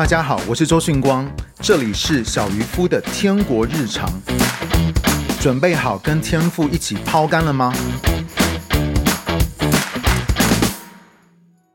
[0.00, 4.08] 大家好，我是周迅光，这里是小渔夫的天国日常。
[5.38, 7.70] 准备好跟天父一起抛竿了吗？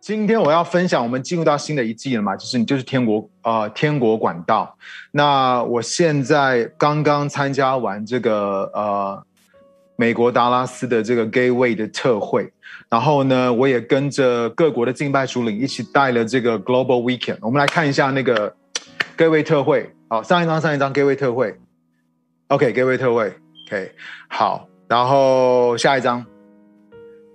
[0.02, 4.76] 今天我要分享，我们进入到新的一季了嘛，就是你就是天国、呃，天国管道。
[5.12, 9.24] 那我现在刚刚参加完这个呃。
[9.98, 12.52] 美国达拉斯的这个 Gateway 的特会，
[12.96, 17.40] 然后呢，我也跟着各国的敬拜首领一起带了这个 Global Weekend。
[17.42, 18.56] 我们来看一下那个
[19.18, 19.94] 各位特会。
[20.08, 21.54] 好，上一张，上一张各位特会。
[22.48, 23.34] ，OK，各位特会。
[23.68, 23.92] OK，
[24.30, 26.26] 好，然后下一张，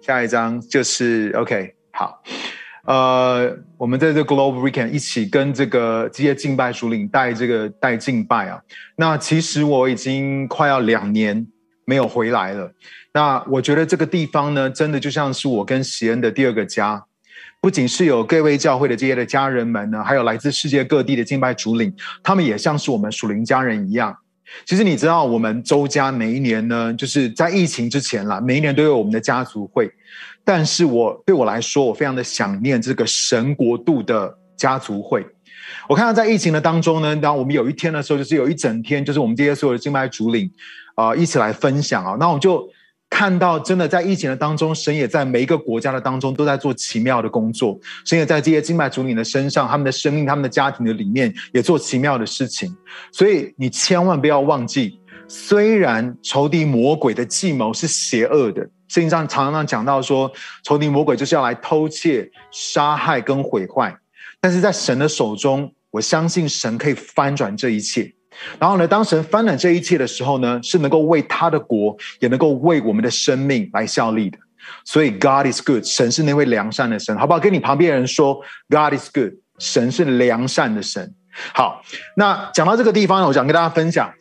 [0.01, 2.23] 下一张就是 OK，好。
[2.87, 8.59] 呃，我们在这 Global Weekend 一起跟这个这些敬拜首领带这个带敬拜啊。
[8.96, 11.46] 那其实我已经快要两年。
[11.87, 12.70] 没有回来了，
[13.12, 17.05] 那我觉得这个地方呢，真的就像是我跟锡恩的第二个家，
[17.60, 21.92] 不仅是有各位教会的这些的家人们呢，还有来自世界各地的敬拜主领，
[22.23, 24.16] 他们也像是我们属灵家人一样。
[24.65, 29.90] 其实你知道，我们周家每一年呢，就是在疫情之前啦，每一年都有我们的家族会，
[30.45, 35.26] 但是我对我来说，我非常的想念这个神国度的家族会。
[35.88, 40.48] 我看到在疫情的当中呢，当我们有一天的时候，就是有一整天，就是我们这些所有的敬拜主领。
[40.96, 42.15] 啊、一起来分享啊！
[42.20, 42.68] 那我就
[43.11, 47.79] 看到，真的在疫情的当中，神也在每一个国家的当中都在做奇妙的工作。
[48.07, 52.75] 神也在这些敬拜主领的身上，他们的生命、他们的家庭的里面，也做奇妙的事情。
[53.13, 60.31] 所以你千万不要忘记，虽然仇敌魔鬼的计谋是邪恶的，圣经上常常讲到说，
[60.63, 63.95] 仇敌魔鬼就是要来偷窃、杀害跟毁坏。
[64.41, 68.15] 但是在神的手中，我相信神可以翻转这一切。
[68.59, 74.38] 然后呢，当神翻转这一切的时候呢，是能够为他的国，也能够为我们的生命来效力的。
[74.84, 77.41] 所以，God is good，神是那位良善的神，好不好？
[77.41, 81.15] 跟你旁边人说，God is good，神是良善的神。
[81.55, 81.82] 好，
[82.16, 84.12] 那讲到这个地方呢，我想跟大家分享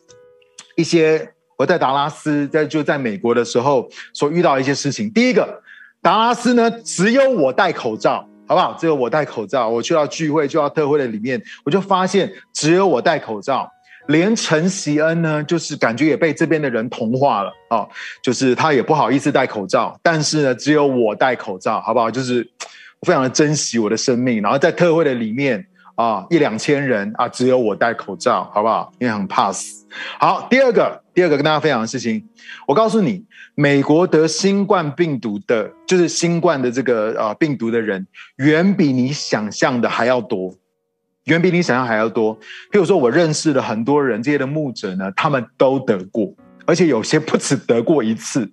[0.76, 5.11] 一些我在达拉斯，在就在美国的时候所遇到一些事情。
[5.11, 5.61] 第一个，
[6.02, 8.73] 达拉斯呢，只有我戴口罩，好不好？
[8.80, 9.67] 只有我戴口罩。
[9.67, 13.70] 我去到聚会，去到特会的里面，我就发现只有我戴口罩。
[14.09, 17.87] 连陈锡恩呢，就是感觉也被这边的人同化了啊、
[18.23, 22.09] 就是他也不好意思戴口罩，但是呢，只有我戴口罩，好不好？
[22.09, 22.49] 就是
[22.99, 28.92] 我非常的珍惜我的生命，然后在特会的里面啊，一两千人啊，只有我戴口罩，好不好？
[28.98, 29.86] 因为很怕死。
[30.19, 32.27] 好，第二个，第二个跟大家分享的事情，
[32.67, 40.55] 我告诉你，美国得新冠病毒的，就是新冠的这个啊病毒的人，远比你想象的还要多。
[41.30, 42.38] 远比你想象还要多。
[42.72, 46.34] 譬如说，我认识了很多人，这些的牧者呢，他们都得过，
[46.66, 48.52] 而且有些不止得过一次。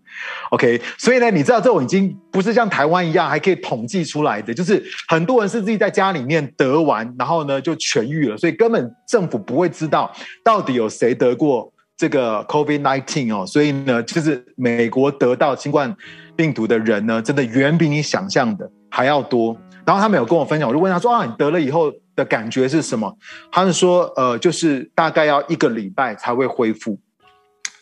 [0.51, 10.13] OK，所以呢，你知道这种已经不是像台湾一样还可以统计出来的，就是很多人是自己在家里面得完，然后呢就痊愈了，所以根本政府不会知道
[10.45, 13.47] 到底有谁得过这个 COVID-19 哦。
[13.47, 15.95] 所以呢，就是美国得到新冠
[16.37, 19.57] 病毒的人呢，真的远比你想象的还要多。
[19.85, 23.16] 然后他们有跟我分享，我就问他说：“啊，你得了以后？”的感觉是什么？
[23.53, 26.99] 他们说，呃，就是大概要一个礼拜才会恢复。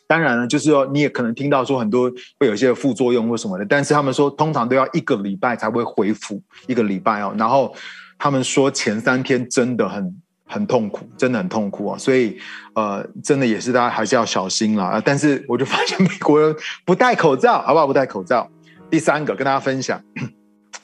[0.06, 7.34] 当然了，就是说你也可能听到说很多会有一些副作用或什么的，但是他们说通常都要一个礼拜才会恢复，一个礼拜哦。
[7.38, 7.74] 然后
[8.18, 11.96] 他们说前三天真的很很痛苦，真的很痛苦啊。
[11.96, 12.38] 所以
[12.74, 15.00] 呃，真的也是大家还是要小心啦。
[15.02, 17.86] 但是我就发现美国人不戴口罩，好不好？
[17.86, 18.50] 不戴口罩。
[18.90, 20.00] 第三个跟大家分享，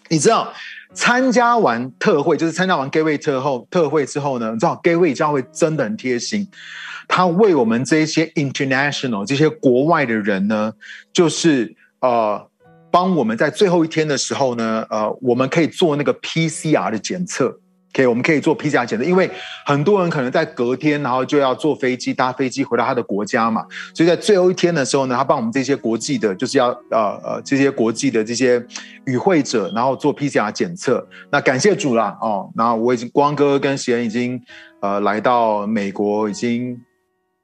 [0.09, 0.51] 你知道？
[0.93, 6.49] 参加完特会，就是参加完 Gateway 特后特会之后呢，你知道 Gateway 教会真的很贴心，
[7.07, 10.73] 他为我们这些 international 这些国外的人呢，
[11.13, 12.49] 就是呃
[12.91, 17.61] 帮我们在最后一天的时候呢，呃我们可以做那个 PCR 的检测。
[17.93, 19.31] 可以，我们可以做 PCR 检测，因为
[19.67, 23.65] 很多人可能在隔天，然后就要坐飞机搭飞机回到他的国家嘛，
[23.95, 28.65] 所以在最后一天的时候呢，他帮我们这些国际的，就是要呃呃这些国际的这些
[29.07, 31.07] 与会者，然后做 PCR 检测。
[31.31, 34.41] 那感谢主啦哦，那我已经光哥跟贤已经
[34.81, 36.81] 呃来到美国已经。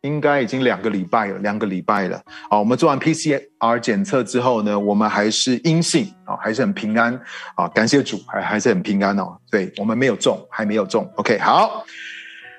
[0.06, 2.22] 应该已经两个礼拜了，两个礼拜了。
[2.48, 7.18] 好，我们做完 PCR 检测之后呢，我们还是阴性啊，还是很平安
[7.56, 9.36] 啊，感谢主，还还是很平安哦。
[9.50, 11.10] 对，我们没有中，还没有中。
[11.16, 11.84] OK，好，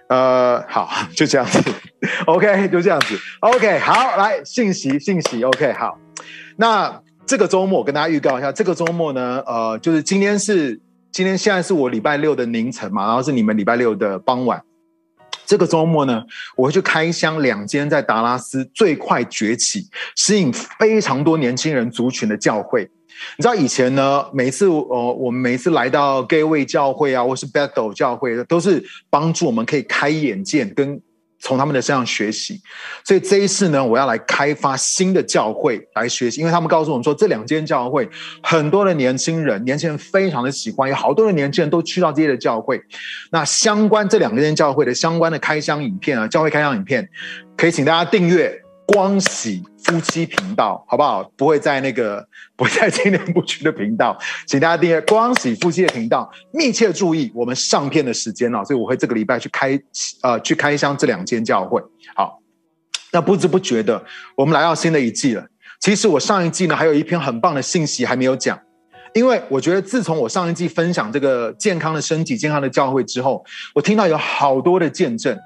[0.09, 1.63] 呃，好， 就这样子。
[2.27, 3.17] OK，就这样子。
[3.39, 5.43] OK，好，来信息，信息。
[5.43, 5.97] OK，好。
[6.57, 10.79] 那这个周末我跟大家预告一下，这个周末呢，呃，就是今天是
[11.11, 14.61] 今天现在是我礼拜六的凌晨嘛，然后是你们礼拜六的傍晚。
[15.47, 16.21] 这个周末呢，
[16.55, 22.87] 我会去开箱两间在达拉斯最快崛起、吸引非常多年轻人族群的教会。
[23.37, 31.01] 你知道以前呢，每次呃，我们每次来到 Gateway 教会啊，或是 Bethel 教会，都是帮助我们可以开眼界跟。
[31.39, 32.59] 从他们的身上学习，
[33.03, 38.09] 所以这一次呢，我要来开发新的教会来学习，因为他们告诉我们说，这两间教会
[38.41, 42.81] 很多的年轻人，年轻人非常的喜欢，有好多的年轻人都去到这些的教会。
[43.31, 47.07] 那相关这两间教会的相关的开箱影片啊，教会开箱影片，
[47.55, 48.66] 可以请大家订阅。
[48.87, 51.29] 光喜夫妻频道，好不好？
[51.35, 52.25] 不会在那个，
[52.55, 54.17] 不会在青年部区的频道，
[54.47, 58.63] 请大家订阅光喜夫妻的频道，密切注意我们上片的时间哦。
[58.63, 59.77] 所以我会这个礼拜去开，
[60.23, 61.81] 呃，去开箱这两间教会。
[62.15, 62.41] 好，
[63.11, 64.03] 那不知不觉的，
[64.35, 65.45] 我们来到新的一季了。
[65.79, 68.57] 其实我上一季呢，还有一篇很棒的信息还没有讲，
[69.13, 73.43] 因为我觉得自从我上一季分享这个健康的身体、健康的教会之后，
[73.75, 75.37] 我听到有好多的见证。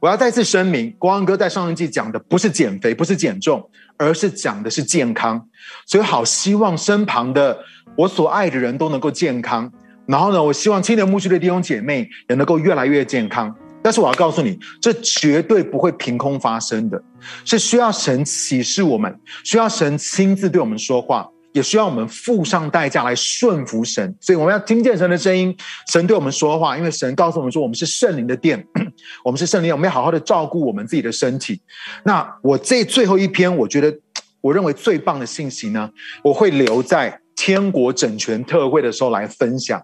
[0.00, 3.62] 我要再次声明，国王哥在上一季讲的不是减肥，不是减重，
[3.98, 5.46] 而是讲的是健康。
[5.84, 7.58] 所以，好希望身旁的
[7.96, 9.70] 我所爱的人都能够健康。
[10.06, 13.54] 然后呢，我希望青年牧区的弟兄姐妹也能够越来越健康。
[13.82, 17.02] 但是，我要告诉你，这绝对不会凭空发生的，
[17.44, 21.28] 是需要神启示我们，需要神亲自对我们说话。
[21.52, 25.56] 也需要我们付上代价来顺服神，所以我们要听见神的声音，
[25.90, 26.76] 神对我们说话。
[26.78, 28.64] 因为神告诉我们说，我们是圣灵的殿，
[29.24, 31.60] 我们是圣灵，我们要好好的照顾我们自己的身体。
[32.04, 33.92] 那我这最后一篇，我觉得
[34.40, 35.90] 我认为最棒的信息呢，
[36.22, 39.82] 我会留在天国整全特会的时候来分享。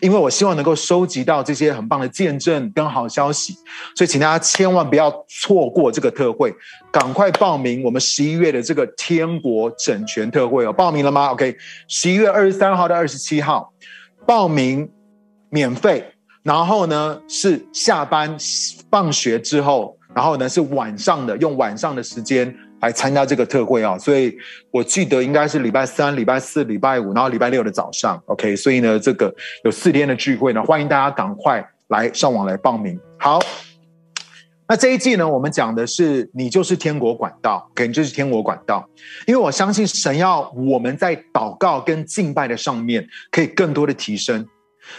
[0.00, 3.54] 因为我希望能够收集到这些很棒的见证跟好消息，
[3.94, 6.54] 所以请大家千万不要错过这个特会，
[6.90, 10.72] 赶快报名我们十一月的这个天国整全特会哦！
[10.72, 11.56] 报名了吗？OK，
[11.88, 13.72] 十一月二十三号到二十七号，
[14.26, 14.90] 报名
[15.50, 16.04] 免费，
[16.42, 18.36] 然后呢是下班
[18.90, 22.54] 放学之后，然后呢是晚上的，用晚上的时间。
[22.82, 24.36] 来参加这个特会啊，所以
[24.72, 28.56] 我记得应该是礼拜三、礼拜四、礼拜五，然后礼拜六的早上，OK。
[28.56, 29.32] 所以呢，这个
[29.62, 32.98] 有四天的聚会呢，欢迎大家赶快来上网来报名。
[33.20, 33.38] 好，
[34.66, 38.84] 那这一季呢，我们讲的是你就是天国管道，OK，你就是天国管道。
[39.28, 44.44] 因为我相信神要我们在祷告跟敬拜的上面可以更多的提升。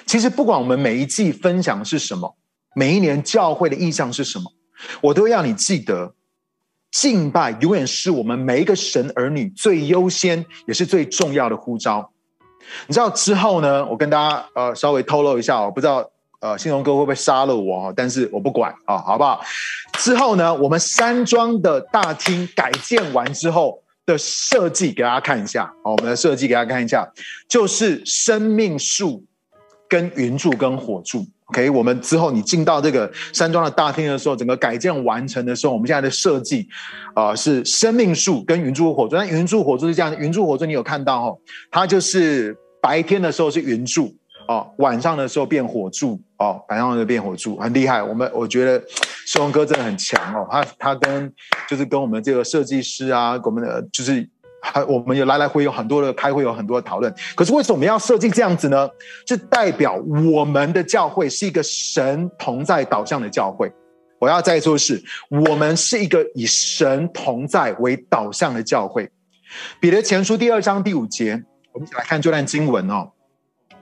[0.06, 2.34] 其实不管我们每一季分享是什么，
[2.78, 4.46] 每一年教会的意向是什么，
[5.02, 6.16] 我都要你记得。
[6.94, 12.12] 敬拜永远是我们每一个神儿女最优先也是最重要的呼召。
[12.88, 13.84] 你知道之后呢？
[13.88, 16.08] 我跟大家呃稍微透露一下，我不知道
[16.40, 19.42] 呃信荣哥会不会杀了我，但是我不管啊，好不好？
[19.94, 25.66] 之后呢，我们山庄的大厅改建完之后的设计给大家看一下。
[25.84, 27.12] 好，我们的设计给大家看一下，
[27.50, 29.26] 就是生命树
[29.90, 31.26] 跟云柱跟火柱。
[31.54, 36.68] OK，我们之后你进到这个山庄的大厅的时候，整个改建完成的时候，我们现在的设计
[37.14, 39.16] 啊、是生命树跟云柱火柱。
[39.16, 41.38] 那云柱火柱是这样，云柱火柱你有看到哦，
[41.70, 44.12] 它就是白天的时候是云柱
[44.48, 48.02] 哦，晚上的时候变火柱哦，晚上就变火柱，很厉害。
[48.02, 48.84] 我们我觉得
[49.28, 51.32] 世荣哥真的很强哦，他他跟
[51.70, 54.28] 就是跟我们这个设计师啊，我们的就是。
[54.64, 57.14] 还， 我们有来来回有很多的开会，有很多的讨论。
[57.36, 58.90] 可是为什么要设计这样子呢？
[59.28, 59.96] 是代表
[60.34, 63.72] 我们的教会是一个神同在导向的教会。
[64.20, 69.12] 我要再说的是，我们是一个以神同在为导向的教会。
[69.82, 71.44] 彼得前书第二章第五节，
[71.74, 73.12] 我们一起来看这段经文哦。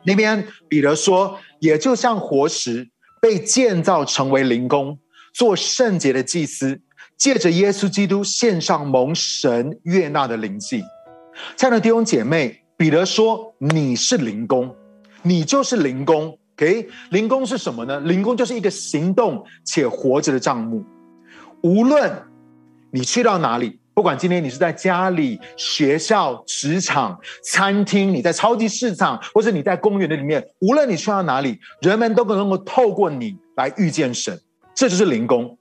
[0.04, 2.89] 那边彼得说：“也就像活石
[3.22, 4.98] 被建造成为灵宫，
[5.32, 6.82] 做圣洁的祭司。”
[7.22, 10.84] 借着耶稣基督献上蒙神悦纳的灵祭，
[11.56, 14.75] 亲爱的弟兄姐妹，彼得说：“你是灵工，
[15.22, 16.36] 你就是灵工。
[16.58, 18.00] ”OK，灵工是什么呢？
[18.00, 20.84] 灵工就是一个行动且活着的账目。
[21.62, 22.12] 无论
[22.90, 34.36] 你去到哪里，不管今天你是在家里、学校、职场、餐厅，你在超级市场，或者你在公园的里面，无论你去到哪里，人们都能够透过你来遇见神。
[34.74, 35.56] 这就是灵工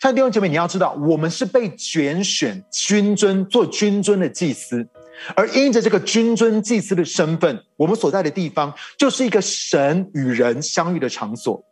[0.00, 4.86] 像弟兄姐妹，你要知道，我们是被拣选君尊做君尊的祭司，
[5.34, 11.64] 而因着这个君尊祭司的身份，我们所在的地方就是一个神与人相遇的场所。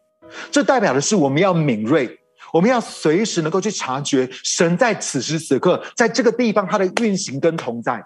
[0.51, 2.09] 这代表的是我们要敏锐，
[2.53, 8.05] 我们要随时能够去察觉神在此时此刻在这个地方他的运行跟同在，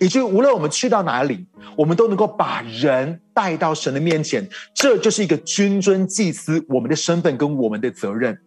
[0.00, 1.46] 以及无论我们去到哪里，
[1.76, 4.48] 我们都能够把人带到神的面前。
[4.72, 8.38] 这就是一个君尊祭司我们的身份跟我们的责任。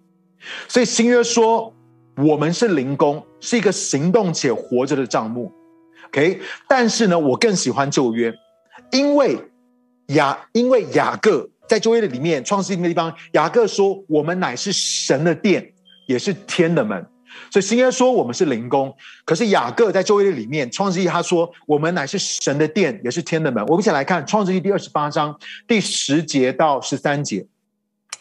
[0.67, 1.74] 所以新约说，
[2.17, 5.51] 我们是灵工，是一个行动且活着的帐目。
[6.08, 8.34] OK，但是呢，我更喜欢旧约，
[8.91, 9.38] 因为
[10.08, 15.74] 雅因为雅各在旧约的里面，创世记的地方，雅各说，我们乃是神的殿，
[16.08, 17.06] 也是天的门。
[17.51, 23.63] 所以新约说我们是灵工，可是雅各在旧约的里面创世记他说我们乃是神的殿，也是天的门。
[23.67, 27.46] 我们一起来看创世记第二十八章第十节到十三节。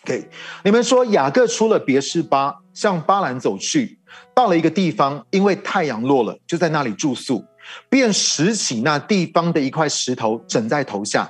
[0.06, 0.24] OK，
[0.62, 3.98] 你们说雅各出了别是巴，向巴兰走去，
[4.32, 7.44] 到了一个地方，因为太阳落了，就在那里住宿，
[7.88, 11.28] 便拾起那地方的一块石头，枕在头下，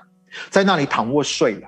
[0.51, 1.67] 在那里躺卧睡了。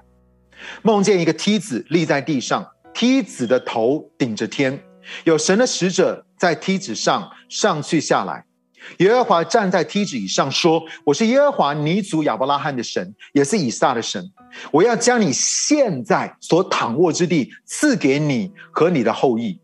[0.83, 4.79] 梦见一个梯子立在地上，梯子的头顶着天。
[5.25, 8.45] 有神的使者在梯子上上去下来，
[8.99, 14.31] 耶和华站在梯子以上说：“我是耶和华你祖亚伯拉罕的神，也是以撒的神。
[14.71, 19.61] 我要将你现在所躺卧之地赐给你和你的后裔。”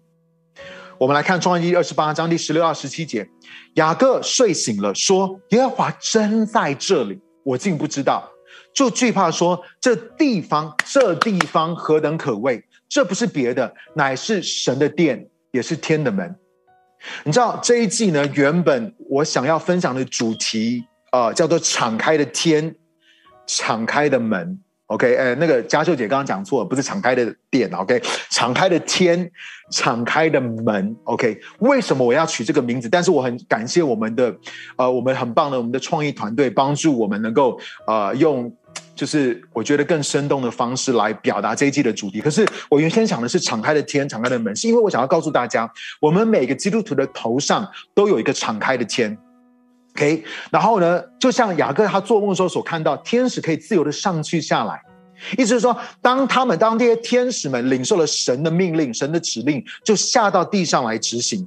[0.98, 3.28] 我们来看创世记二十八章第十六到十七节：
[3.74, 8.30] 雅各睡醒了，说：“耶和华真在这里，我竟不知道。”
[8.74, 12.64] 就惧怕说：“这地方，这地方何等可畏！
[12.88, 16.34] 这不是别的，乃是神的殿。”也是天的门，
[17.22, 18.26] 你知道这一季呢？
[18.34, 22.74] 原本我想要分享的主题，呃，叫做“敞开的天，
[23.46, 24.58] 敞开的门”。
[24.86, 27.70] OK，呃，那个嘉秀姐刚刚讲错了，不是敞开的店。
[27.72, 28.00] OK，
[28.30, 29.30] 敞开的天，
[29.70, 30.94] 敞开的门。
[31.04, 32.88] OK，为什么我要取这个名字？
[32.88, 34.34] 但是我很感谢我们的，
[34.76, 38.54] 呃，我们很棒的我们的创意团队，帮助我们能够呃用。
[38.96, 42.20] 就是我觉得更生动的方式来表达这一季的主题。
[42.20, 45.68] 可是我原先想的是敞开的天，敞开的门，是因为我想要告诉大家，
[46.00, 49.16] 我们每个基督徒的头上都有一个敞开的天。
[49.96, 54.82] OK，然后呢，就像雅各他做梦的时候所看到，天使可以自由的上去下来，
[55.38, 61.46] 意思是说，当他们当这些天使们领受了神的命令、神的指令，就下到地上来执行。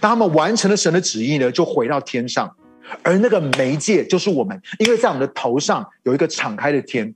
[0.00, 2.50] 当他们完成了神的旨意呢，就回到天上。
[3.02, 7.06] 而那个媒介就是我们，因为在我们的头上有一个敞开的天，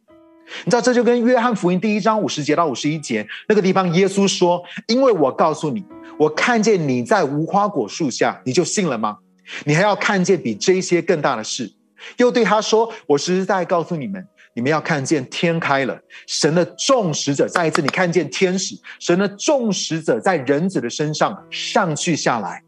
[0.64, 5.84] 你知道，这就跟约翰福音第一章五十节到五十一节那个地方，耶稣说：“因为我告诉你，
[6.18, 9.16] 我看见你在无花果树下，你就信了吗？
[9.64, 11.72] 你还要看见比这些更大的事。”
[12.18, 14.24] 又对他说：“我实实在在告诉你们，
[14.54, 22.62] 你们要看见天开了，神的众使者再一次，你看见天使，神的众使者在人子的身上上去下来。”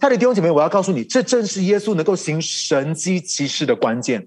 [0.00, 4.26] 他的弟兄姐妹，我要告诉你，这正是耶稣能够行神迹奇事的关键，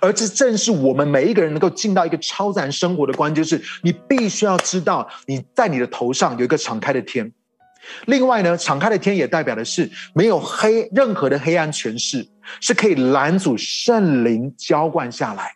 [0.00, 7.30] 而这正是我们每一个人能够进到一个超自然生活的关键，就是你必须要知道，你在你的头上有一个敞开的天。
[8.06, 12.26] 另外呢，敞开的天也代表的是没有黑任何的黑暗权势，
[12.60, 15.54] 是可以拦阻圣灵浇灌下来。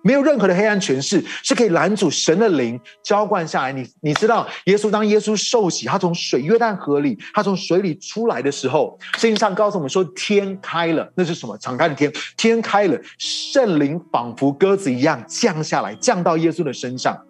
[0.00, 3.72] 没有任何的黑暗权势是可以拦阻神的灵浇灌下来。
[3.72, 11.58] 你你知道，耶稣当耶稣受洗，他从水约旦河里，他从水里出来的时候，圣经上告诉我们说，天开了，那是什么？
[11.58, 17.20] 敞开的天，天开了，圣灵仿佛鸽子一样降下来，降到耶稣的身上。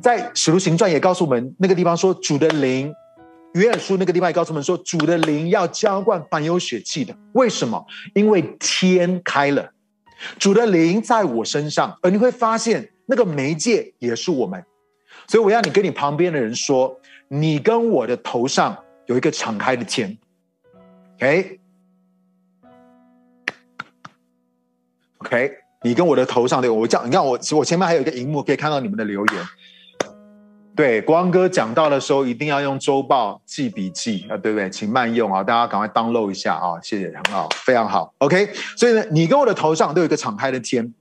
[0.00, 2.94] 在使徒行传也告诉我们，那个地方说主的灵，
[3.54, 7.16] 约珥书那个地方也告诉我们说，主的灵要浇灌凡有血气的。
[7.32, 7.84] 为什么？
[8.14, 9.72] 因为天开了。
[10.38, 14.64] 主的灵在我身上，而你会发现那个媒介也是我们，
[15.26, 18.76] 所以我要你跟你旁边的人说，你跟我的头上
[19.06, 20.18] 有一个敞开的天
[25.20, 25.52] ，OK，OK，
[25.82, 29.36] 你跟我的头上对我叫，你看我我前面还有一个荧幕可以看到你们的留言。
[30.78, 34.70] 对，光哥讲到的时候一定要用周报记笔记啊，对不对？
[34.70, 38.48] 请慢用啊，大家赶快 download 一下啊，谢谢，很好，非常好，OK。
[38.76, 40.94] 所以呢，你跟我的头上都有一个敞开的天，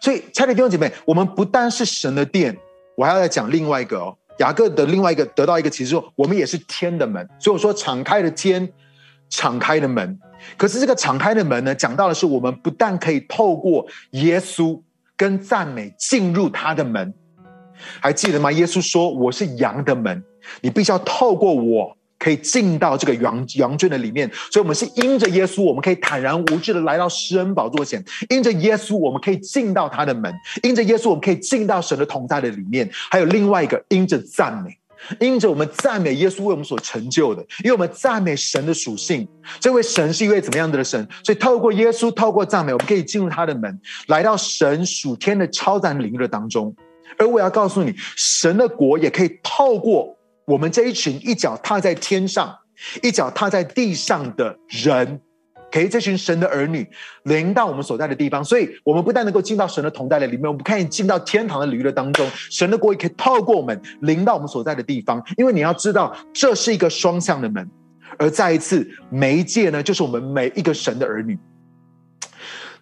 [0.00, 2.58] 所以亲爱的弟兄姐妹，我们不单是神的殿，
[2.96, 7.24] 我还要再讲另外一个哦，雅各的另外一个得到一个启示说，我们也是天的门。
[7.38, 8.68] 所以我说敞开的天，
[9.28, 10.18] 敞开的门。
[10.56, 14.82] 可是这个敞开的门呢，讲到的是我们不但可以透过耶稣
[15.16, 17.14] 跟赞美进入他的门。
[18.00, 18.50] 还记得吗？
[18.52, 20.22] 耶稣说：“我是羊的门，
[20.60, 24.30] 你必须要透过我，可以进到这个羊羊圈的里面。
[24.50, 30.30] 所以，我们是因着耶稣，我们可以坦然无惧的来到施恩宝座前；因着耶稣，我们可以进到他的门；
[30.62, 32.88] 因着耶稣，我们可以进到神的同在的里面。
[33.10, 34.76] 还有另外一个，因着赞美，
[35.18, 39.26] 因着我们赞美耶稣为我们所成就的，因为我们赞美神的属性。
[39.58, 41.06] 这位神是一位怎么样的神？
[41.24, 46.74] 所以，透过耶稣，透过赞美，我们可以进入他的门，来到神属天的超自然灵的当中。”
[47.18, 52.56] 而我要告诉你，神的国也可以透过我们这一群一脚踏在天上、
[53.02, 55.20] 一脚踏在地上的人，
[55.70, 56.88] 给这群神的儿女
[57.24, 58.42] 临到我们所在的地方。
[58.42, 62.26] 所以，我们不但能够进到神的同在的里面，我们可以进到天堂的领域当中。
[62.50, 65.22] 神的国也可以透过我们临到我们所在的地方。
[65.36, 67.68] 因为你要知道，这是一个双向的门。
[68.18, 71.38] 而再一次，媒介呢，就是我们每一个神的儿女。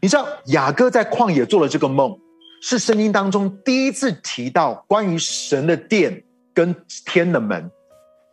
[0.01, 2.19] 你知道，雅各在旷野做了这个梦。
[2.61, 6.75] 是圣经当中第一次提到关于神的殿跟
[7.07, 7.71] 天的门，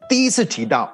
[0.10, 0.94] 第一次提到，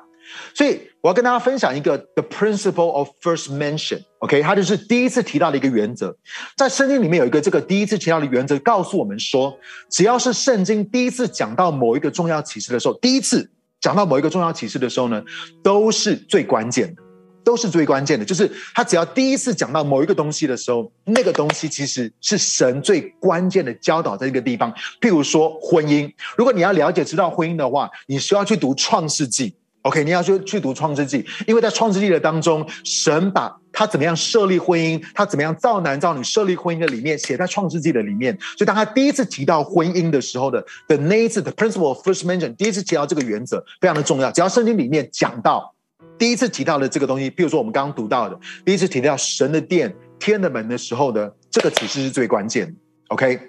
[0.53, 6.15] 所以我要跟大家分享一个 The Principle of First Mention，OK，它就是第一次提到的一个原则。
[6.57, 9.57] 在圣经里面有一个这个第一次提到的原则，告诉我们说，
[9.89, 15.23] 只要是圣经第一次讲到某一个重要启示的时候，第一次讲到某一个重要启示的时候呢，
[15.63, 17.00] 都是最关键的，
[17.43, 18.25] 都是最关键的。
[18.25, 24.73] 就是他只要第一次讲到某一个东西的时候，那个东西其实是神最关键的教导在这个地方。
[24.99, 29.55] 譬如说婚姻，如果你要了解知道婚姻的话，你需要去读创世纪。
[29.83, 38.37] OK，你要去去读创世纪，因为在创世纪的当中，神把他怎么样设立婚姻，他怎么样造男造女设立婚姻的里面写在创世纪的里面。
[38.55, 44.31] 所以当他第一次提到婚姻的时候的的那一次的 principle first mention，第一次提到这个原则非常的重要。
[44.31, 45.73] 只要圣经里面讲到
[46.21, 52.73] 第一次提到的这个东西，比如说我们刚刚读到的第一次提到神的殿、天的门的时候呢，这个启示是最关键的。
[53.07, 53.39] OK，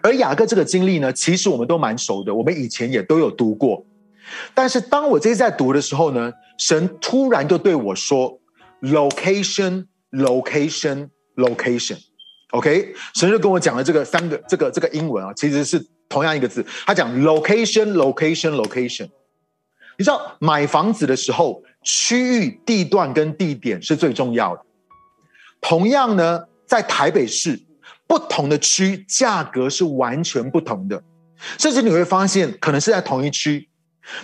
[0.00, 3.84] 而雅各这个经历呢，其实我们都蛮熟的，我们以前也都有读过。
[4.54, 8.38] 但是当我这次在读的时候呢，神突然就对我说
[8.82, 16.64] ：“location, location, location，OK？” 神就跟我讲了这个三个这个这个英文啊，其实是同样一个字。
[16.86, 19.08] 他讲 location, location, location。
[19.96, 24.62] 你知道买房子的时候，区域、地段跟地点是最重要的。
[25.60, 27.60] 同样呢，在台北市
[28.06, 31.02] 不同的区价格是完全不同的，
[31.58, 33.68] 甚至你会发现可能是在同一区。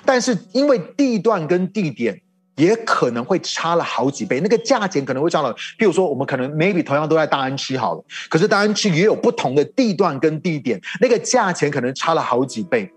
[0.04, 2.20] 但是因为地段跟地点
[2.56, 5.54] 也可能会差了好几倍，那个价钱可能会差了。
[5.78, 12.92] 比如说，我们可能 maybe 同样都在大安区好了，可是大安区也有不同的地段跟地点，那个价钱可能差了好几倍。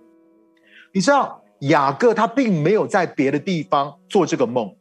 [0.92, 4.76] 你知道雅各他并没有在别的地方做这个梦，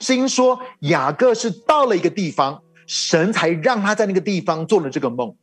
[0.00, 5.34] 是因说雅各是到了一个地方，神才让他在那个地方做了这个梦。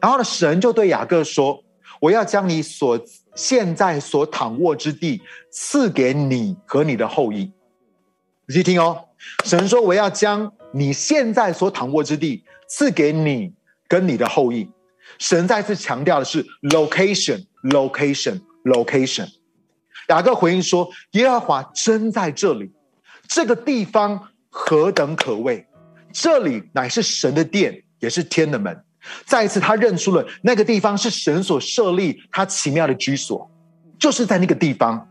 [0.00, 1.62] 然后呢，神就对雅各说
[2.00, 2.98] ：“我要将你所。”
[3.38, 7.52] 现在所躺卧之地赐给你和你的后裔，
[8.48, 9.04] 仔细听哦。
[9.44, 13.54] 神说：“我要将你现在所躺卧之地赐给你
[13.86, 14.68] 跟你的后裔。”
[15.20, 19.28] 神再次强调的是 location, location, location。
[20.08, 22.72] 雅各回应说：“耶和华真在这里，
[23.26, 25.66] 这个地方何等可畏！
[26.12, 28.84] 这里乃是神的殿，也是天的门。”
[29.24, 33.50] 再一次，他认出了那个地方是神所设立他奇妙的居所，
[33.98, 35.08] 就是在那个地方。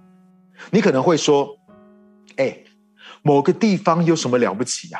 [0.71, 1.57] 你可能会说
[2.37, 2.57] ：“哎，
[3.21, 4.99] 某个地方有什么了不起呀？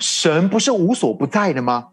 [0.00, 1.88] 神不是无所不在的吗？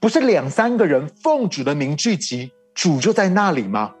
[0.00, 3.92] 不是两三个人奉主的名聚集，主就在那里吗？”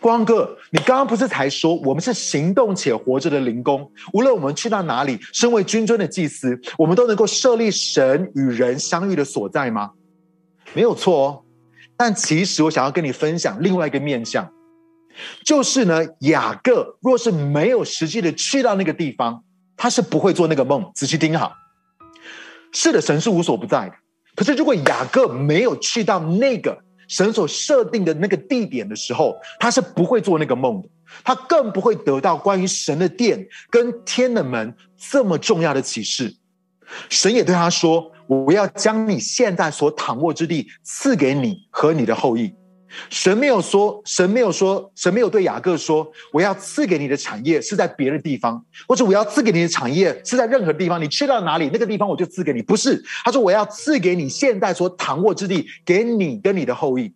[0.00, 3.90] 光哥，你刚刚不是才说我们是行动且活着的灵工？
[4.12, 9.90] 无论我们去到哪里，身为君尊的祭司，我们都能够设立神与人相遇的所在吗？
[10.74, 11.42] 没有错哦，
[11.96, 14.52] 但其实我想要跟你分享另外一个面向，
[15.44, 19.42] 就是呢，雅各若是没有实际的去到那个地方，
[19.76, 20.90] 他是不会做那个梦。
[20.94, 21.52] 仔细听好，
[22.72, 23.94] 是的，神是无所不在的。
[24.36, 26.78] 可是如果雅各没有去到那个
[27.10, 30.88] 神所设定的那个地点的时候，他是不会做那个梦的，
[31.24, 36.36] 他更不会得到关于神的殿跟天的门这么重要的启示。
[37.08, 38.12] 神也对他说。
[38.30, 42.54] 我要将你现在所躺卧之地赐给你和你的后裔。
[43.08, 52.60] 神没有说，神没有说，神没有对雅各说，我要赐给你的产业是在别的地方，或者我要赐给你的产业是在任何地方，你去到哪里，那个地方我就赐给你。
[52.62, 57.12] 不是，他说我要赐给你现在所躺卧之地，给你跟你的后裔。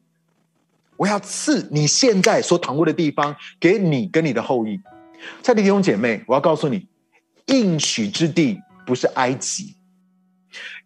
[0.97, 4.81] 我要赐你现在所躺卧的地方给你跟你的后裔。
[5.43, 6.87] 亲爱的弟兄姐妹，我要告诉你，
[7.47, 9.75] 应许之地不是埃及。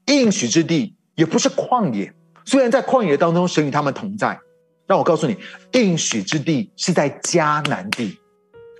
[0.07, 2.11] 应许之地也不是旷野，
[2.47, 4.41] 虽然在旷野当中，神与他们同在。
[4.89, 5.37] 让我告诉你，
[5.73, 8.19] 应许之地是在迦南地。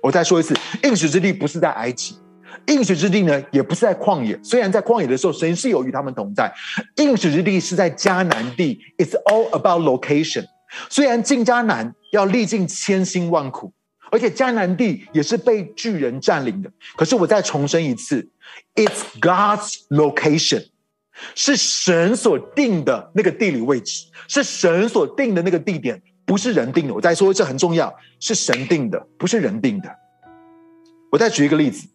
[0.01, 2.17] 我再说一次，应许之地不是在埃及，
[2.65, 4.37] 应许之地呢也不是在旷野。
[4.43, 6.51] 虽然在旷野的时候，神是有与他们同在。
[6.95, 10.45] 应许之地是在迦南地，It's all about location。
[10.89, 13.71] 虽然进迦南要历尽千辛万苦，
[14.09, 16.71] 而且迦南地也是被巨人占领的。
[16.97, 18.27] 可是我再重申一次
[18.73, 20.65] ，It's God's location。
[21.35, 26.93] 是神所定的那个地理位置，是神所定的那个地点，不是人定的。
[26.93, 29.89] 我再说，这很重要，是神定的，不是人定的。
[31.11, 31.87] 我再举一个例子，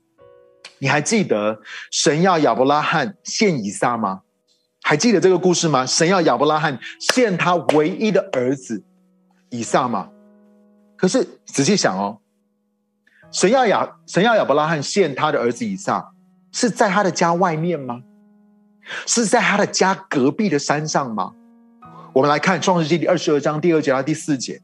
[0.79, 1.61] 你还记得
[1.91, 4.23] 神要亚伯拉罕献以撒吗？
[4.83, 5.87] 还记得这个故事吗？
[5.87, 8.85] 神要亚伯拉罕献他唯一的儿子
[9.51, 10.11] 以撒吗？
[10.97, 12.21] 可是仔细想哦，
[13.33, 16.13] 神要亚神要亚伯拉罕献他的儿子以撒，
[16.53, 18.03] 是在他的家外面吗？
[19.07, 21.33] 是在他的家隔壁的山上吗？
[22.13, 24.61] 我们来看创世记第二十二章第二节到第四节，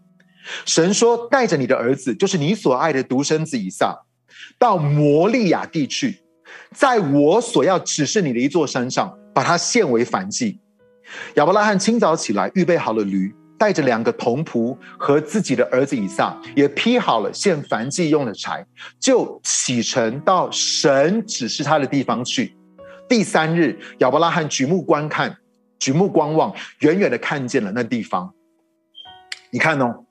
[0.64, 4.02] 神说：“带着你的儿子，就是你所爱的独生子以撒，
[4.58, 6.22] 到摩利亚地去，
[6.72, 10.60] 在我所要指示你的一座山上，把它献为燔祭。
[11.34, 18.64] 亚伯拉罕清早起来，预备好了驴，带着两个童仆和自己的儿子以撒，也劈好了献燔祭用的柴，
[19.00, 22.56] 就启程到神指示他的地方去。
[23.10, 25.36] 第三日，亚伯拉罕举目观看，
[25.80, 28.32] 举目观望，远远的看见了那地方。
[29.50, 30.04] 你看哦，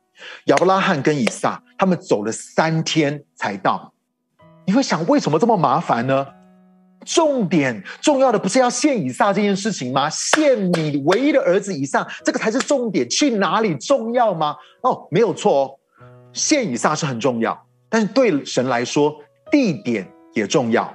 [0.48, 3.94] 亚伯拉罕跟以撒他们走了三天才到。
[4.66, 6.28] 你会想，为什么这么麻烦呢？
[7.06, 10.10] 重点重要的不是要献以撒这件事情吗？
[10.10, 13.10] 献你唯一的儿子以撒，这个才是重点。
[13.10, 14.58] 去哪里重要吗？
[14.82, 15.80] 哦，没有错哦，
[16.34, 19.16] 献以撒是很重要，但是对神来说，
[19.50, 20.94] 地点也重要。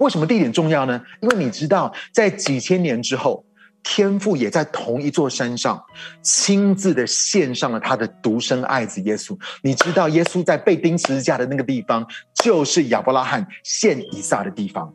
[0.00, 1.00] 为什么地点重要呢？
[1.20, 3.44] 因为你知道，在几千年之后，
[3.82, 5.82] 天父也在同一座山上
[6.22, 9.38] 亲自的献上了他的独生爱子耶稣。
[9.62, 12.06] 你知道，耶稣在被钉十字架的那个地方，
[12.42, 14.90] 就是亚伯拉罕献以撒的地方。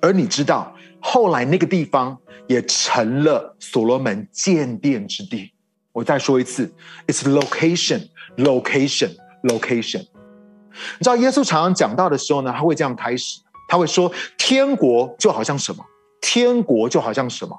[0.00, 5.52] 而你知道，后来那个地方也成了所罗门建殿之地。
[5.92, 6.72] 我再说一次
[7.06, 9.10] ，It's location, location,
[9.44, 10.00] location。
[10.00, 13.38] 你知道，耶稣常常讲到的时候呢，他会这样开始，
[13.70, 15.82] 他会说：“天国就好像什么？
[16.20, 17.58] 天国就好像什么？”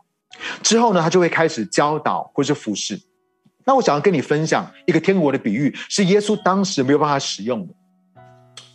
[0.61, 3.01] 之后呢，他就会开始教导或是服侍。
[3.65, 7.73] 那我想要跟你分享一个天国的比喻，是耶稣当时没有办法使用的。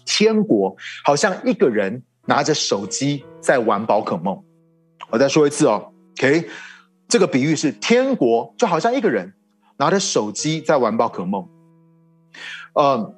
[0.04, 2.02] 天国好像一个人。
[2.28, 4.42] 拿着手机在玩宝可梦，
[5.10, 6.48] 我再说一次哦，OK，
[7.06, 9.32] 这个比喻是天国就好像一个人
[9.76, 11.48] 拿着手机在玩宝可梦。
[12.74, 13.14] 呃，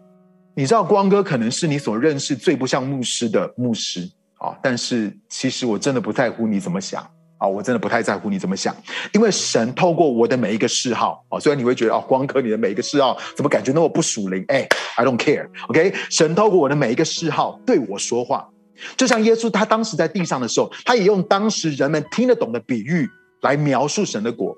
[0.58, 7.00] 你知道光哥可能是你所认识最不像牧师的牧师啊，但是其实我真的不在乎你怎么想
[7.38, 8.74] 啊，我真的不太在乎你怎么想，
[9.12, 14.44] 因为神透过我的每一个嗜好啊，虽然你会觉得哦，光哥你的每一个嗜好怎么感觉那么不属灵？
[14.48, 14.66] 哎
[14.96, 18.48] ，I don't care，OK，神透过我的每一个嗜好对我说话。
[18.96, 23.08] 就像耶稣，他当时在地上的时候，他也用当时人们听得懂的比喻
[23.42, 24.56] 来描述神的果。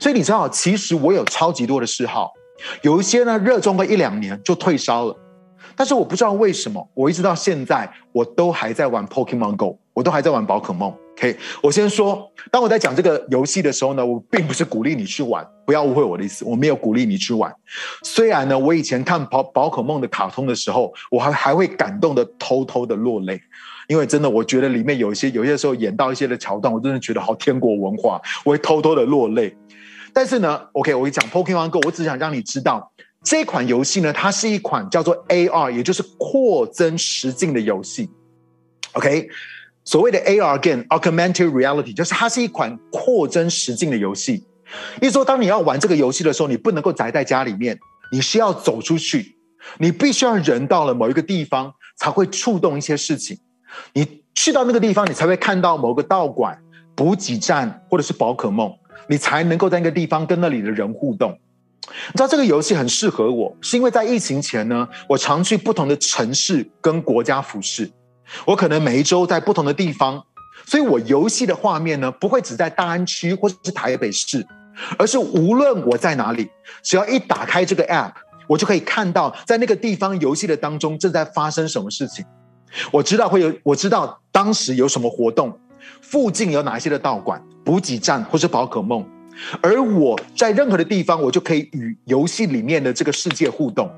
[0.00, 2.32] 所以你知道，其实我有超级多的嗜好，
[2.82, 5.16] 有一些呢热衷个一两年就退烧了。
[5.76, 10.92] 但是我不知道为什么，我一直到现在我都还在玩 Pokemon Go，我都还在玩宝可梦。
[11.16, 17.52] OK，我先说，当我在讲这个游戏的时候呢，我并不是鼓励你去玩，不要误会我的意思，我没有鼓励你去玩。
[18.04, 23.40] 虽然呢，我以前看宝宝可梦的卡通的时候，我还还会感动的偷偷的落泪，
[23.88, 29.56] 因为真的，我觉得里面有一些有些时候演到一些的桥段，我真的觉得好天国文化，我会偷偷的落泪。
[30.18, 32.90] 但是呢，OK，我一讲 Pokemon Go，我只想让你知道，
[33.22, 38.10] 这款游戏呢，它是一款叫做 AR，也就是扩增实境的游戏。
[38.94, 39.28] OK。
[39.84, 44.44] 所谓的 AR game，Augmented Reality，就是它是一款扩增实境的游戏。
[45.00, 47.78] 意思说，当你要玩这个游戏的时候，你不能够宅在家里面，
[48.10, 49.36] 你需要走出去，
[49.78, 53.38] 你必须要人到了某一个地方，才会触动一些事情。
[53.92, 56.58] 你去到那个地方，你才会看到某个道馆、
[56.96, 58.74] 补给站或者是宝可梦，
[59.08, 61.38] 你才能够在那个地方跟那里的人互动。
[61.88, 67.90] 你知道这个游戏很适合我，是因为在疫情前呢，我常去不同的城市跟国家服侍。
[68.44, 70.22] 我可能每一周在不同的地方，
[70.66, 74.46] 所以我游戏的画面呢，不会只在大安区或者是台北市，
[74.98, 76.50] 而是无论我在哪里，
[76.82, 78.12] 只要一打开这个 App，
[78.46, 82.22] 我就可以看到在那个地方游戏的当中正在发生什么事情。
[82.92, 85.58] 我知道会有，我知道当时有什么活动，
[86.02, 89.06] 附近有哪一些的道馆、补给站或是宝可梦，
[89.60, 93.92] 而我在任何的地方，我就可以与游戏里面的这个世界互动。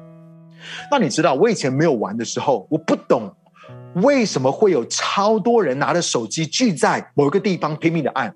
[0.91, 3.33] 那你知道，我以前没有玩的时候，我不懂。
[3.95, 8.35] 为什么会有超多人拿着手机聚在某一个地方拼命的按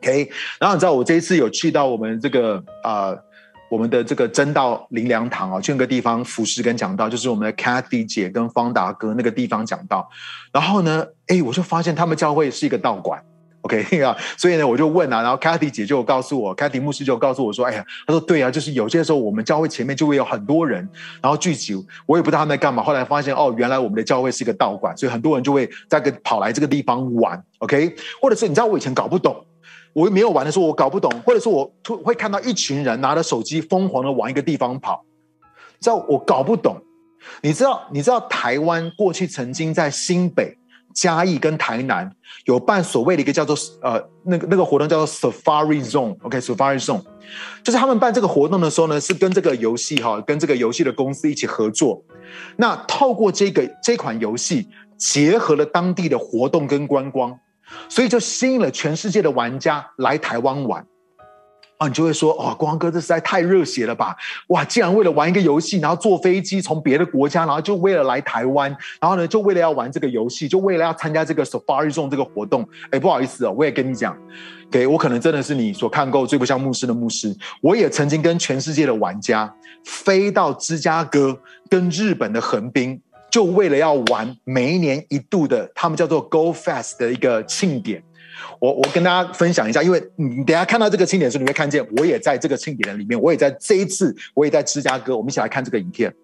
[0.00, 0.28] ？OK，
[0.58, 3.16] 然后你知道我这一次有去到我们这个呃
[3.70, 10.10] 我们的这个真道灵粮堂啊，去那个地方服侍跟讲道，就是我们的 Cathy 姐跟方达哥那个地方讲道。
[10.52, 13.24] 然后呢，哎，我就发现他们教会是一个道馆。
[13.62, 20.88] OK 啊，所以呢，我就问啊，然后 Cathy 姐就告诉我，Cathy 牧师就告诉我说，哎呀，他说对啊，就是有些时候我们教会前面就会有很多人，
[21.22, 22.82] 然后聚集，我也不知道他们在干嘛。
[22.82, 27.40] 后来发现哦，原来我们的教会是一个道馆，所以很多人就会在个跑来这个地方玩。
[27.58, 29.46] OK，或者是你知道我以前搞不懂，
[29.92, 35.04] 我没有玩的时候我搞不懂，或者是我突会看到一群人拿着手机疯狂的往一个地方跑，
[35.78, 36.76] 你知道我搞不懂。
[37.40, 40.58] 你知道你知道台湾过去曾经在新北。
[40.94, 42.10] 嘉义跟台南
[42.44, 47.02] 有办所谓的一个叫做呃那个那个活动叫做 Safari Zone，OK，Safari Zone，
[47.62, 52.02] 就是他们办这个活动的时候呢，是跟这个游戏哈，跟这个游戏的公司一起合作。
[52.56, 57.38] 那透过这个这款游戏，结合了当地的活动跟观光，
[57.88, 60.86] 所以就吸引了全世界的玩家来台湾玩。
[61.88, 64.16] 你就会说，哦，光哥这实在太热血了吧！
[64.48, 72.68] 哇，竟然为了玩一个游戏，然后坐飞机从别的国家，然后就为了来台湾，然后呢，就为了要玩这个游戏，就为了要参加这个 Safari Zone 这个活动。
[72.90, 74.16] 哎，不好意思哦，我也跟你讲，
[74.70, 77.34] 给我可能真的是你所看过最不像牧师的牧师。
[77.60, 79.52] 我也曾经跟全世界的玩家
[79.84, 88.02] 飞到芝加哥，跟日本的横滨，就为了要玩每一年一度的他们叫做 Go Fest 的一个庆典。
[88.58, 95.16] 我我跟大家分享一下，因为你等下看到这个庆典的时候，你会看见我也在这个庆典的里面，我也在这一次，我也在芝加哥。
[95.16, 96.14] 我们一起来看这个影片。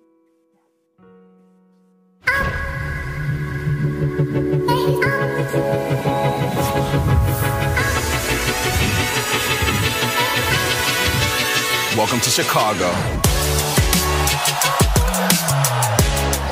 [11.96, 12.92] Welcome to Chicago.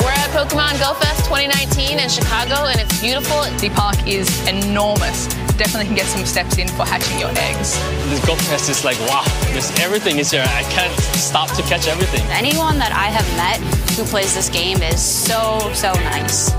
[0.01, 3.43] We're at Pokemon Go Fest 2019 in Chicago, and it's beautiful.
[3.61, 5.29] The park is enormous.
[5.57, 7.79] Definitely can get some steps in for hatching your eggs.
[8.09, 10.45] This Go Fest is like, wow, there's everything is here.
[10.47, 12.23] I can't stop to catch everything.
[12.31, 13.59] Anyone that I have met
[13.97, 16.53] who plays this game is so, so nice.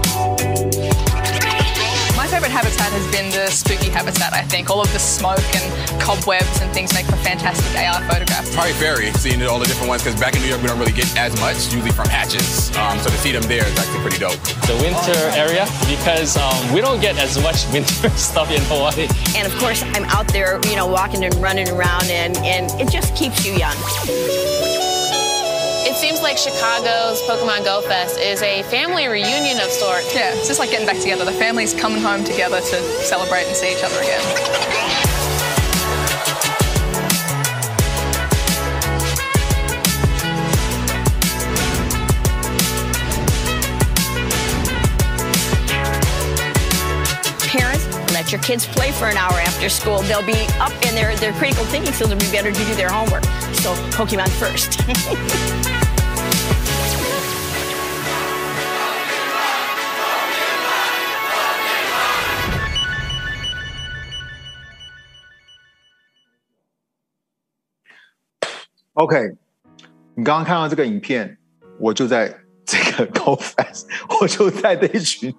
[2.27, 4.69] My favorite habitat has been the spooky habitat, I think.
[4.69, 5.63] All of the smoke and
[6.01, 8.53] cobwebs and things make for fantastic AR photographs.
[8.53, 10.91] Probably fairy, seeing all the different ones, because back in New York, we don't really
[10.91, 12.75] get as much, usually from hatches.
[12.75, 14.35] Um, so to see them there is actually pretty dope.
[14.67, 19.07] The winter area, because um, we don't get as much winter stuff in Hawaii.
[19.31, 22.91] And of course, I'm out there, you know, walking and running around, and, and it
[22.91, 24.76] just keeps you young.
[25.88, 30.13] It seems like Chicago's Pokemon Go Fest is a family reunion of sorts.
[30.13, 31.23] Yeah, it's just like getting back together.
[31.23, 35.07] The family's coming home together to celebrate and see each other again.
[48.26, 50.02] let your kids play for an hour after school.
[50.02, 52.90] They'll be up in their, their critical thinking skills will be better to do their
[52.90, 53.24] homework.
[53.55, 54.78] So Pokemon first.
[68.94, 69.35] OK，
[70.14, 71.38] 你刚刚看到这个影片，
[71.78, 72.28] 我就在
[72.67, 73.86] 这个 Go Fest，
[74.19, 75.34] 我就在这一群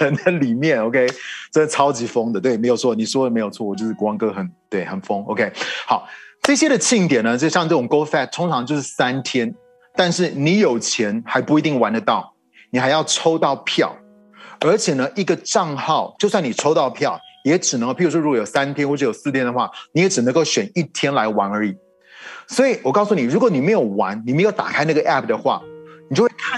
[0.00, 0.82] 人的里面。
[0.82, 1.06] OK，
[1.52, 5.22] 真的超级疯的，对，没有错，你说的没有错，我就是国王哥很，对，很疯。
[5.26, 5.52] OK，
[5.86, 6.08] 好，
[6.42, 9.54] 这些的庆典呢，就像这种 Go Fest，通常就是三天，
[9.94, 12.32] 但是你有钱还不一定玩得到，
[12.70, 13.94] 你还要抽到票，
[14.60, 21.76] 而且呢，一个账号，就算你抽到票，也只能，譬如说，如果有三天或者有四天的话，你也只能够选一天来玩而已。
[22.48, 25.62] 所以我告诉你，如果你没有玩，你没有打开那个 app 的话，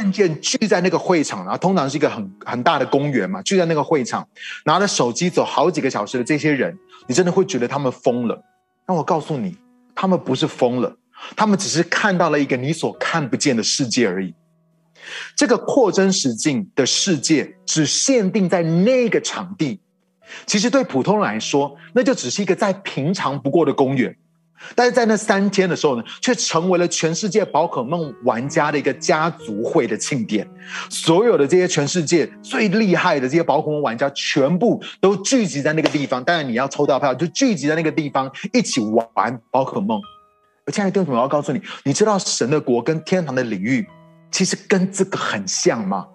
[0.05, 4.29] 看见聚在那个会场，然后通常是一个很很大的公园嘛，聚在那个会场，
[4.67, 8.38] 拿着手机走好几个小时的这些人，你真的会觉得他们疯了。
[8.87, 9.57] 那我告诉你，
[9.95, 10.95] 他们不是疯了，
[11.35, 14.35] 他们只是看到了一个你所看不见的世界而已。
[15.35, 19.81] 这个扩增实境的世界只限定在那个场地，
[20.45, 24.14] 其实对普通人来说，那就只是一个再平常不过的公园。
[24.74, 30.48] 但是在那三天的时候呢，却成为了全世界宝可梦玩家的一个家族会的庆典。
[30.88, 36.22] 所有的这些全世界最厉害的这些宝可梦玩家，全部都聚集在那个地方。
[36.24, 40.00] 当然，你要抽到票，就聚集在那个地方一起玩宝可梦。
[40.66, 43.87] 而亲爱的弟兄，我要告诉你，你知道神的国跟天堂的领域，
[44.31, 46.07] 其实跟这个很像吗？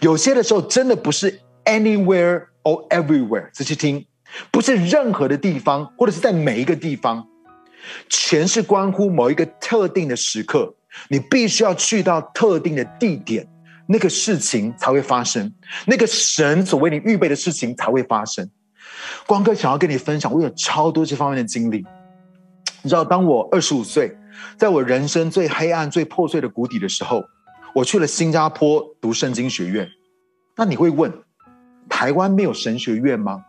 [0.00, 3.50] 有些的时候，真的不是 anywhere or everywhere。
[3.52, 4.06] 仔细听，
[4.50, 7.26] 不是任何的地方，或者是在每一个地方。
[8.08, 10.74] 全是关乎某一个特定的时刻，
[11.08, 13.46] 你必须要去到特定的地点，
[13.86, 15.52] 那个事情才会发生，
[15.86, 18.48] 那个神所为你预备的事情才会发生。
[19.26, 21.84] 光哥想要跟你分享，我有超多这方面的经历。
[22.82, 24.16] 你知道，当我二十五岁，
[24.56, 27.24] 在我人生最黑暗、最破碎的谷底的时候，
[27.74, 29.88] 我去了新加坡读圣经学院。
[30.56, 31.12] 那你会问，
[31.88, 33.44] 台湾没有神学院吗？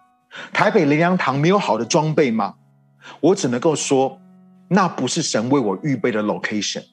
[0.51, 2.55] 台北灵粮堂没有好的装备吗？
[3.19, 4.19] 我只能够说。
[4.67, 6.83] 那不是神为我预备的 location，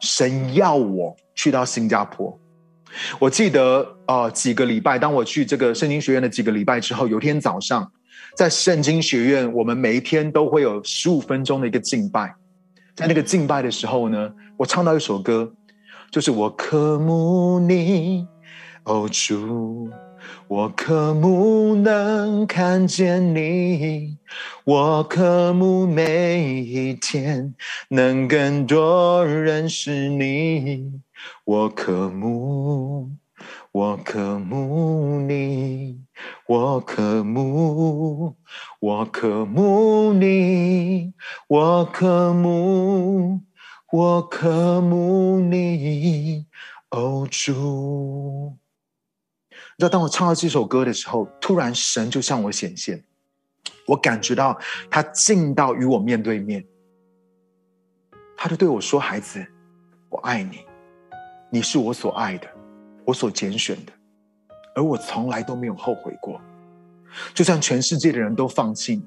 [0.00, 2.38] 神要我去到新加坡。
[3.18, 7.92] 我记得，呃，几个礼拜，当我去这个圣经学院的几个礼拜之后，有天早上，
[8.34, 12.34] 在圣经学院，我们每一天都会有十五分钟的一个敬拜。
[12.94, 15.52] 在那个敬拜的时候呢，我唱到一首歌，
[16.10, 18.26] 就是我渴慕你，
[18.84, 19.90] 哦主。
[20.48, 24.16] 我渴慕能看见你，
[24.64, 27.54] 我渴慕每一天
[27.90, 31.02] 能更多认识你，
[31.44, 33.10] 我渴慕，
[33.72, 36.00] 我渴慕你，
[36.46, 38.34] 我渴慕，
[38.80, 41.12] 我渴慕你，
[41.48, 43.42] 我渴慕，
[43.92, 46.46] 我渴慕你，
[46.88, 48.56] 哦主。
[49.80, 53.00] 你知道，当我唱到这首歌的时候，突然神就向我显现，
[53.86, 54.58] 我感觉到
[54.90, 56.66] 他近到与我面对面，
[58.36, 59.46] 他就对我说：“孩子，
[60.08, 60.58] 我爱你，
[61.48, 62.48] 你是我所爱的。”
[63.06, 63.92] 我所拣选的，
[64.74, 66.38] 而我从来都没有后悔过。
[67.32, 69.02] 就算全世界的人都放弃你，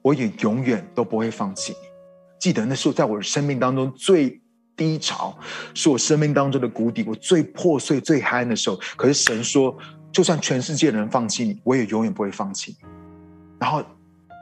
[0.00, 1.78] 我也永远都不会放弃你。
[2.38, 4.40] 记得那时候，在我的生命当中最
[4.74, 5.36] 低潮，
[5.74, 8.80] 是我生命当中的谷底，我最破碎、最黑暗的时候。
[8.96, 9.76] 可是神说，
[10.14, 12.88] 就算全世界的人放弃你，我也永远不会放弃你。
[13.58, 13.84] 然后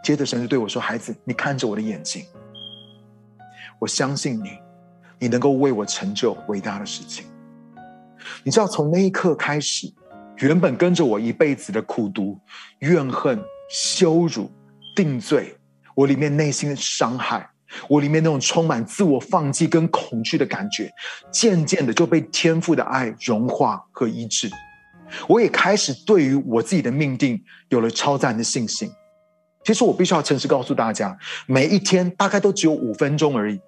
[0.04, 2.26] 接着神就对我说：“孩子，你看着我的眼睛，
[3.78, 4.50] 我相信你，
[5.18, 7.24] 你能够为我成就伟大的事情。”
[8.44, 9.90] 你知道，从那一刻开始，
[10.40, 12.38] 原本跟着我一辈子的苦读、
[12.80, 14.52] 怨恨、羞辱、
[14.94, 15.56] 定罪，
[15.94, 17.48] 我里面内心的伤害，
[17.88, 20.92] 我里面那种充满自我放弃跟恐惧的感觉，
[21.30, 24.50] 渐渐的就被天父的爱融化和医治。
[25.28, 28.90] 我也开始对于我自己的命定有了超赞的信心。
[29.64, 33.60] 其实我必须要诚实告诉大家，每一天大概都只有五分钟而已。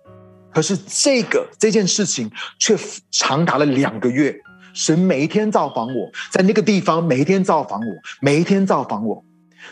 [0.53, 2.77] 可是这个这件事情却
[3.11, 4.35] 长达了两个月，
[4.73, 7.87] 神每一天造访我，在那个地方每一天造访我，
[8.21, 9.25] 每一天造访我。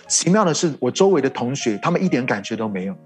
[0.08, 2.96] 奇妙的是，我周围的同学他们一点感觉都没有，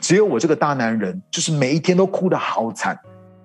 [0.00, 2.98] 只有我这个大男人，就是每一天都哭得好惨，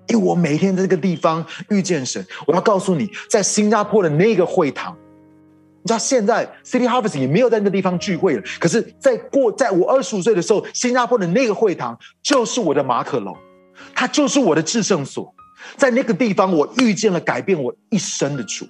[0.08, 2.24] 因为我每一天在这个地方遇见神。
[2.46, 4.96] 我要告诉你，在新加坡的那个会堂，
[5.82, 13.34] 你知道现在 City Harvest 也没有在那个地方聚会了，可是在过在我二十五岁的时候，新加坡的那个会堂就是我的马可楼。
[13.92, 15.34] 他就是我的至圣所，
[15.76, 18.64] 在那个地方，我遇见了改变我一生的主。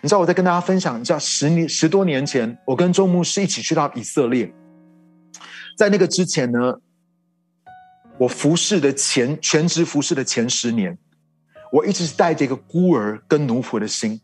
[0.00, 4.52] 你知道我在跟大家分享，你知道十年十多年前，我跟周牧师一起去到以色列，
[5.78, 6.74] 在那个之前呢，
[8.20, 10.96] 我服侍的前全职服侍的前十年，
[11.72, 14.20] 我一直是带着一个孤儿跟奴仆的心。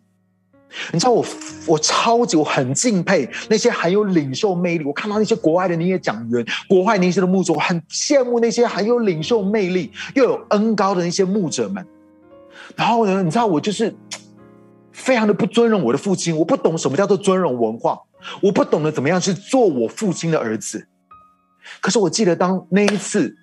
[0.93, 1.25] 你知道我，
[1.67, 4.85] 我超级我很敬佩那些很有领袖魅力。
[4.85, 11.87] 我看到那些国外的那些讲员，国外那些的牧者，我很羡慕那些很有领袖魅力又有恩高的那些牧者们。
[12.77, 13.95] 然后呢，你知道我就是
[14.93, 17.99] 非常的不尊荣我的父亲，我不懂什么叫做尊荣文化，
[18.43, 20.87] 我不懂得怎么样去做我父亲的儿子。
[21.81, 23.35] 可是我记得当那一次，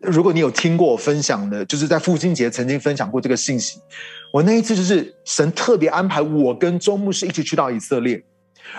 [0.00, 3.80] 如果你有听过我分享的，就是在父亲节曾经分享过这个信息。
[4.32, 8.22] 我那一次就是神特别安排我跟周牧师一起去到以色列，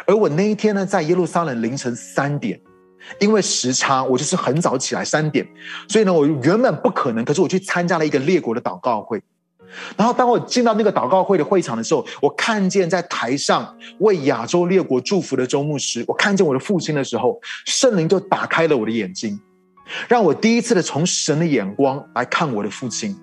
[0.05, 2.59] 而我那一天呢，在耶路撒冷凌晨三点，
[3.19, 5.45] 因为时差，我就是很早起来三点，
[5.89, 9.21] 所以呢，我原本不可能，可是我去参加了一个列国的祷告会。
[9.97, 19.39] 然后当我进到那个祷告会的会场的时候，我看见在台上为亚洲列国祝福的周牧师，我看见我的父亲的时候，圣灵就打开了我的眼睛，
[20.07, 23.17] 让我第一次的从神的眼光来看我的父亲。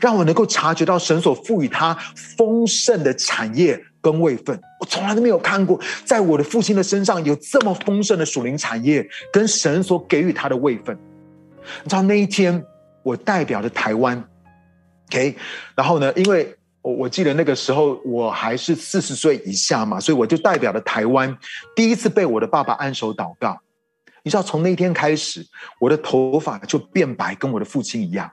[0.00, 1.96] 让我能够察觉到神所赋予他
[2.36, 10.98] 丰盛的产业跟位分，我从来都没有看过，在我的父亲的身上有这么丰盛的属灵产业跟神所给予他的位分。
[11.84, 12.60] 你知道那一天，
[13.04, 14.20] 我代表着台湾
[15.12, 15.36] ，OK，
[15.76, 21.38] 然后呢，因为我我记得那个时候我还是四十岁以下嘛，所以我就代表了台湾，
[21.76, 23.56] 第一次被我的爸爸按手祷告。
[24.22, 25.46] 你知道，从那一天开始，
[25.80, 28.30] 我的头发就变白，跟我的父亲一样。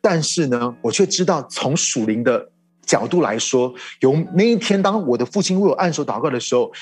[0.00, 2.50] 但是呢，我却知道从属灵的
[2.86, 6.72] 角度来说，有那一天，当我的父亲为我按手祷告的时候，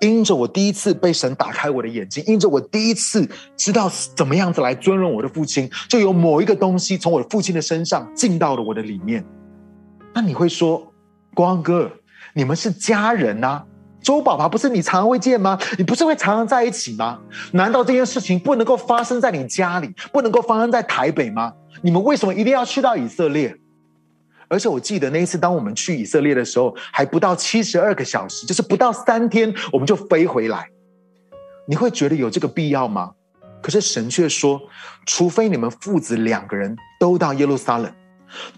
[0.00, 9.24] 因着我第一次被神打开我的眼睛，因着我第一次知道怎么样子来尊荣我的父亲，就有某一个东西从我的父亲的身上进到了我的里面。
[10.14, 10.92] 那你会说，
[11.34, 11.92] 光哥，
[12.32, 13.62] 你们是家人呐？
[14.02, 15.58] 周爸爸不是你常常会见吗？
[15.78, 17.18] 你不是会常常在一起吗？
[17.52, 21.52] 难道这件事情不能够发生在你家里，不能够发生在台北吗？
[21.82, 23.54] 你们为什么一定要去到以色列？
[24.48, 30.68] 而且我记得那一次，当我们去以色列的时候，还不到七十二个小时，就是不到三天，我们就飞回来。
[31.68, 33.12] 你会觉得有这个必要吗？
[33.62, 34.60] 可是神却说，
[35.06, 37.92] 除非你们父子两个人都到耶路撒冷，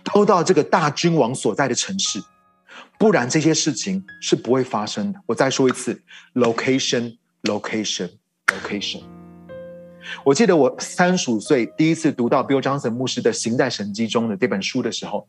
[0.04, 2.22] 都到这个大君王所在的城市。
[3.02, 5.18] 不然这些事情是不会发生的。
[5.26, 6.00] 我再说一次
[6.34, 9.00] ，location，location，location。
[10.22, 15.26] 我记得我三十五岁第一次读到 Bill Johnson 牧师的《行在神迹中》的这本书的时候，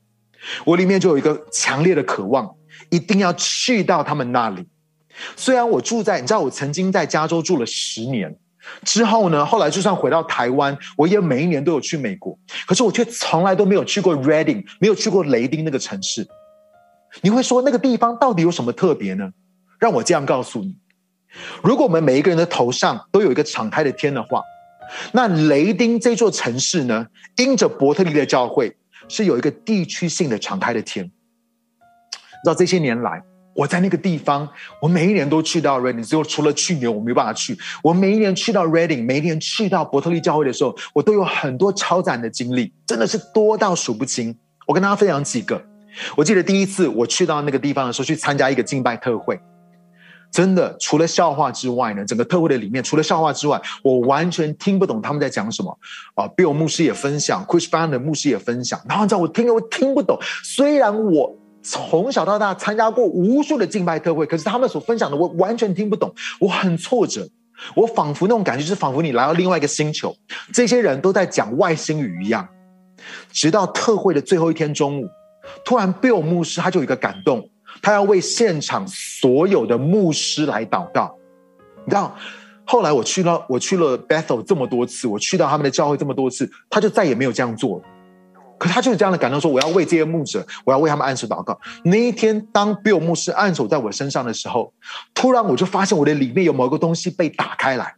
[0.66, 2.54] 我里面就有一个强烈的渴望，
[2.92, 4.68] 一定要去到他们那里。
[5.36, 8.38] 虽然我住在，你知道，我曾经在加州住了十年，
[8.84, 16.28] 之后呢，后来就算回到台湾，我也每一年都有去美国，可是我却从来都没有去过 Reading，没有去过雷丁那个城市。
[17.22, 19.32] 你会说那个地方到底有什么特别呢？
[19.80, 20.76] 让我这样告诉你：
[21.62, 24.42] 如果我们每一个人的头上都有一个敞开的天的话，
[25.12, 27.08] 那雷丁这座城市呢，
[27.38, 28.76] 因着伯特利的教会
[29.08, 31.06] 是有一个地区性的敞开的天。
[31.06, 31.10] 你
[32.44, 33.24] 知道这些年来，
[33.56, 34.48] 我在那个地方，
[34.82, 37.58] 我每一年都去到 Reading，只有除了去年我没办法去。
[37.84, 44.38] 我每一年去到 Reading，每一年去到伯特利教会的时候，我都有很多超赞的经历，真的是多到数不清。
[44.68, 45.73] 我跟大家分享几个。
[46.16, 49.40] 我记得第一次我去到那个地方的时候，去参加一个敬拜特会，
[50.32, 55.78] 真的除了笑话之外呢，整个特会的里面除了笑话之外，我完全听不懂他们在讲什么。
[56.16, 61.38] 啊，Bill 牧师也分享，Chris Van 牧师也分享，然后你知道我听我听不懂，虽然我。
[61.66, 67.26] 从小到大参加过无数的敬拜特会，可是他们所分享的我完全听不懂，我很挫折，
[67.74, 70.14] 我仿佛那种感觉是仿佛你来到另外一个星球，
[70.52, 72.46] 这些人都在讲外星语一样。
[73.32, 75.08] 直到特会的最后一天中午，
[75.66, 77.50] 突然 Bill 牧师他就有一个感动，
[77.82, 81.16] 他要为现场所有的牧师来祷告。
[81.86, 82.16] 你知道，
[82.66, 87.82] 后来我去了，我去了 Bethel 这么多次，我去到他们的教会这么多次，他就再也没有这样做。
[88.58, 91.60] 可他就是这样的感动，说我要为这些牧者，我要为他们按手祷告。
[91.84, 94.72] 那一天，当 Bill 牧师按手在我身上的时候，
[95.14, 97.94] 突然我就发现我的里面有某个东西被打开来，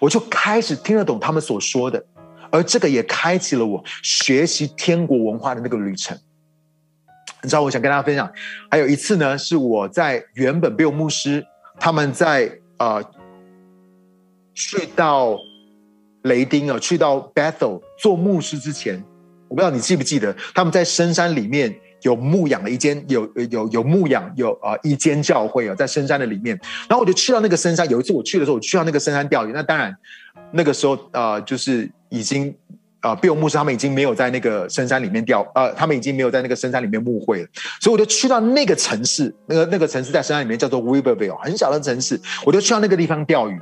[0.00, 2.04] 我就开始听得懂他们所说的，
[2.50, 6.18] 而这个也开启了我学习天国文化的那个旅程。
[7.42, 8.30] 你知道，我想跟大家分享，
[8.70, 11.44] 还有一次呢，是我在原本 Bill 牧师
[11.78, 13.02] 他们在呃
[14.54, 15.38] 去到
[16.22, 19.02] 雷丁啊，去到 Bethel 做牧师之前。
[19.48, 26.56] 我不知道你记不记得，他们在深山里面有牧养了一间，有有有牧养有啊、呃、一间教会啊，在深山的里面。
[26.88, 29.50] 然后我就去到那个深山，有一次我去的时候，我去到那个深山钓鱼。
[29.52, 29.92] 那当然，
[30.52, 32.54] 那个时候啊、呃，就是已经
[33.00, 37.48] 啊，庇、呃、牧师他们已经没有在那个深山里面钓，呃，他们已经没有在那个深山里面牧会了。
[37.80, 42.20] 所以我就去到那个城市，那个那个城市在深山里面叫做 w e b e r v i l l e 很小的城市。
[42.44, 43.58] 我就去到那个地方钓鱼，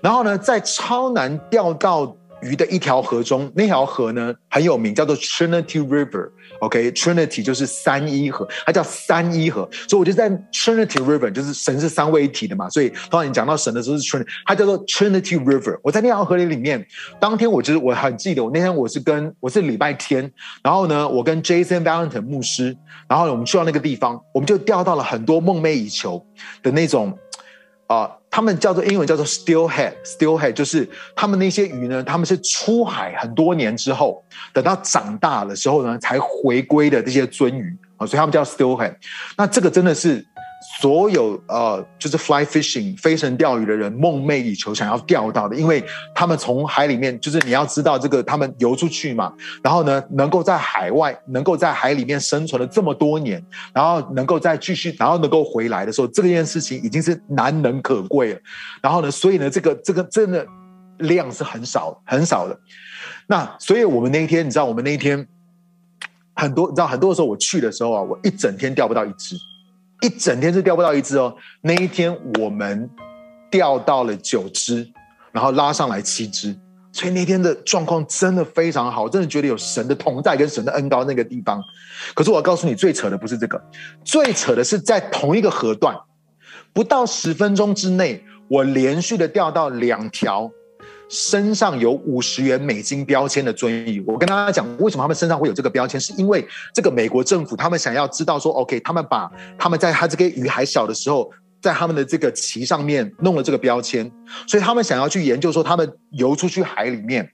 [0.00, 2.16] 然后呢，在超难钓到。
[2.42, 6.30] 鱼的一条河中，那条河呢很有名，叫做 Trinity River。
[6.60, 9.68] OK，Trinity 就是三一河，它叫三一河。
[9.88, 12.68] 所以我就在 Trinity River，就是神是三位一体的嘛。
[12.68, 15.78] 所以通常你讲到神的时候是 Trinity，它叫做 Trinity River。
[15.82, 16.86] 我在那条河里里面，
[17.18, 20.30] 当天我就是我很记得，我那天我是跟我是礼拜天，
[20.62, 22.76] 然后呢，我跟 Jason Valentine 牧师，
[23.08, 26.24] 然后我们去到那个地方，我们就钓到了很多梦寐以求
[26.62, 27.16] 的那种
[27.94, 28.10] 啊。
[28.30, 38.94] 他们叫做英文叫做 still head，still head 就是他们那些鱼呢，他们是出海很多年之后，等到长大了之后呢，才回归的这些鳟鱼啊，所以他们叫 still head，。
[39.36, 40.24] 那这个真的是。
[40.78, 45.82] 所有呃，就是 fly fishing 飞绳钓鱼的人梦寐以求想要钓到的，因为
[46.14, 49.32] 他们从海里面，就是你要知道这个，他们游出去嘛，
[49.62, 53.42] 然后呢，能够在海外，能够在海里面生存了这么多年，
[53.72, 58.40] 然后能够再继续，然后能够回来的时候，这件事情已经是难能可贵了。
[58.82, 60.46] 然后呢，所以呢，这个这个真的
[60.98, 62.60] 量是很少很少的。
[63.26, 65.26] 那所以我们那一天，你知道，我们那一天
[66.34, 69.36] 很多，你知道，很多的时候我去的时候啊，我一整天钓不到一只。
[70.00, 72.88] 一整天是钓不到一只哦，那一天我们
[73.50, 74.88] 钓到了九只，
[75.32, 76.56] 然后拉上来七只，
[76.92, 81.62] 所以那天的状况真的非常好，真的觉得有神的同在跟神的恩高那个地方。
[82.14, 83.62] 可是我要告诉你，最扯的不是这个，
[84.04, 85.96] 最扯的是在同一个河段，
[86.72, 90.50] 不到十分钟之内，我连续的钓到两条。
[91.10, 96.00] 身上有五十元美金标签的遵义，我跟大家讲，为什么他们身上会有这个标签？
[96.00, 101.28] 是因为这个美国政府他们想要知道说，OK，他们把他们在他这个鱼还小的时候，
[101.60, 104.08] 在他们的这个旗上面弄了这个标签，
[104.46, 107.28] 所以他们想要去研究说，他们游出去海里面。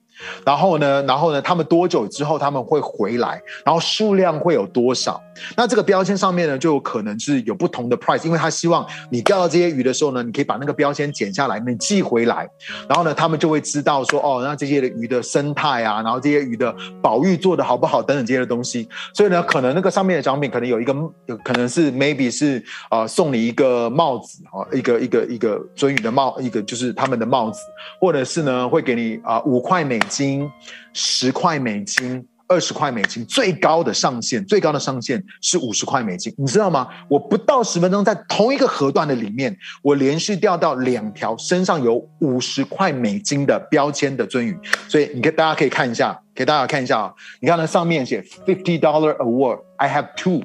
[0.45, 3.41] 然后呢，然后呢，他们多久之后他们会回来？
[3.65, 5.21] 然后数量会有多少？
[5.57, 12.49] 那这个标签上面呢，就有可能是有不同的 price，因为他希望你钓到这些鱼的时候呢，你可以把那个标签剪下来，你寄回来。
[12.89, 18.89] 然后呢，他们就会知道说，哦，那这些的鱼的生态啊，然后这些鱼的保育做得好不好等等这些的东西。
[19.13, 20.95] 所以呢，可能那个上面的奖品可能有一个，
[21.27, 27.61] 有可能是 maybe 是、呃，送你一个帽子啊，一个一个一个尊鱼的帽，一个就是他们的帽子，
[28.01, 30.01] 或者是呢会给你啊、呃、五块美。
[30.09, 30.51] 金
[30.93, 36.89] 十块美金，二十块美金，最高的上限，最高的上限是五十块美金，你知道吗？
[37.09, 44.57] 我不到十分钟，在同一个河段的里面，我连续钓到两条身上有五十块美金的标签的鳟鱼，
[44.89, 50.43] 所以你给大家可以看一下，给大家看一下啊，你看它上面写 fifty dollar award，I have two，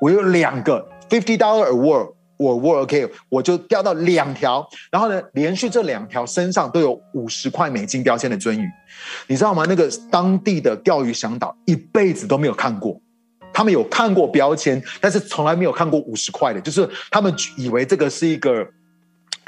[0.00, 2.15] 我有两个 fifty dollar award。
[2.38, 8.68] 我我 OK，我就钓到两条，然后呢，连续这两条身上都有五十块美金标签的鳟鱼，
[9.26, 9.64] 你知道吗？
[9.68, 13.00] 那个当地的钓鱼向导一辈子都没有看过，
[13.52, 18.64] 他们有看过标签，但是从来没有看过五十块的，就是他们以为这个是一个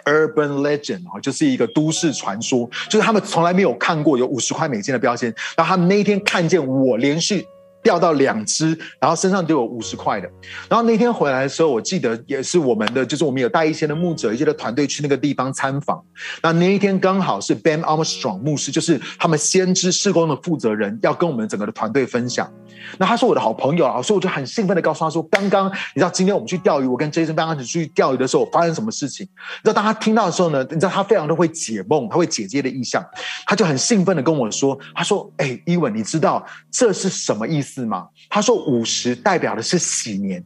[0.04, 7.46] urban legend 啊，就是一个都市传说，就是他们从来没有看过有五十块美金的标签，然后他们那一天看见我连续。
[7.82, 10.28] 钓到两只，然后身上就有五十块的。
[10.68, 16.02] 然后那天回来的时候，我记得也是我们的，就是我们有带一些的牧者、一些的团队去那个地方参访。
[16.42, 22.50] 那那一天刚好是 Ben Armstrong 牧师，就是他们先知事工的负责人，要跟我们整个的团队分享。
[22.96, 29.26] 那他是我的好朋友啊，所以我就很兴奋的告诉他说：“刚刚你知道今天我们去钓鱼，我跟 Jason 刚刚一起去钓鱼的时候发生什么事情？”
[29.62, 33.04] 你知道当他听到的时候呢，你知道他非常的会解梦，他会解接的意象，
[33.46, 40.44] 他就很兴奋的跟我说：“他说，哎，伊文，你知道这是什么意思是吗？”他说：“五十代表的是喜年，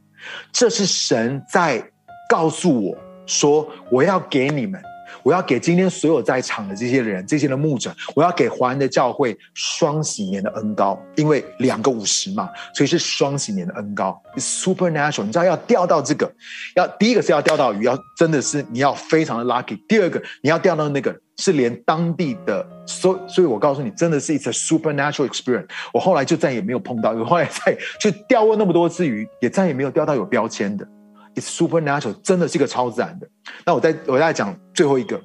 [0.53, 1.83] 这是神在
[2.29, 2.97] 告诉我
[3.27, 4.83] 说，我要给你们。”
[5.23, 15.23] 我要给今天所有在场的这些人，这些的牧者，我要给华人的教会双喜年的恩膏，因为两个五十嘛，所以是双喜年的恩膏，supernatural。
[15.23, 16.35] 你知道要钓到这个，
[16.75, 19.79] 要第一个是要钓到鱼，要真的是你要非常的 lucky。
[19.87, 25.67] 第二个你要钓到那个是连当地的，所所以我告诉你，真的是一次 supernatural experience。
[25.93, 30.87] 我后来就再也没有碰到，我后来再去钓过那么多次鱼，也再也没有钓到有标签的。
[31.35, 33.29] It's supernatural，真的是一个超自然的。
[33.67, 35.21] 那我再我再讲最后一个，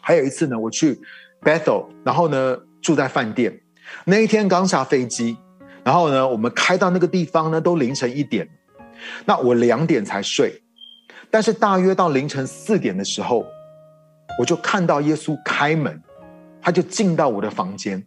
[0.00, 0.98] 还有一次呢，我去
[1.42, 3.60] Bethel，然后呢住在饭店。
[4.06, 5.36] 那一天刚下飞机，
[5.84, 8.48] 然后呢我们开到那个地方呢都凌晨一点，
[9.26, 10.62] 那我两点才睡，
[11.30, 13.44] 但是大约到凌晨四点的时候，
[14.38, 16.00] 我就看到耶稣开门，
[16.62, 18.02] 他就进到我的房间，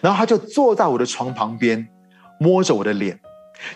[0.00, 1.88] 然后他就坐在我的床旁边，
[2.38, 3.18] 摸着我的脸，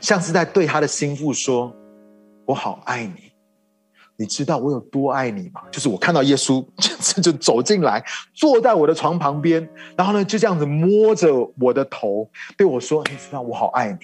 [0.00, 1.74] 像是在对他的心腹说。
[2.48, 3.32] 我好爱你，
[4.16, 5.62] 你知道我有多爱你吗？
[5.72, 13.98] 就是我看到耶稣就 就走进来，坐在我的床旁边，然后呢就这样子摸着我的头，对我说：“你知道我好爱你，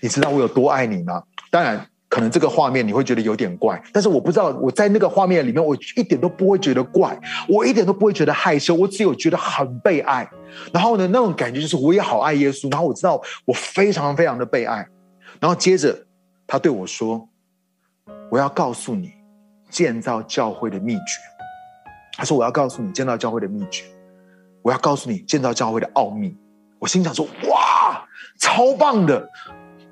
[0.00, 10.28] 你知道我有多爱你吗？”当然，可能这个画面你会觉得有点怪，但是我不知道我在那个画面里面，我一点都不会觉得怪，我一点都不会觉得害羞，我只有觉得很被爱。
[10.72, 14.86] 然后呢，那种感觉就是我也好爱耶稣，然后我知道我非常非常的被爱。
[15.40, 16.06] 然后接着
[16.46, 17.28] 他对我说。
[18.28, 19.12] 我要告诉你
[19.70, 21.02] 建造教会的秘诀。
[22.16, 23.84] 他说：“我要告诉你建造教会的秘诀。
[24.62, 26.36] 我要告诉你建造教会的奥秘。”
[26.80, 28.04] 我心想说：“哇，
[28.38, 29.28] 超棒的！”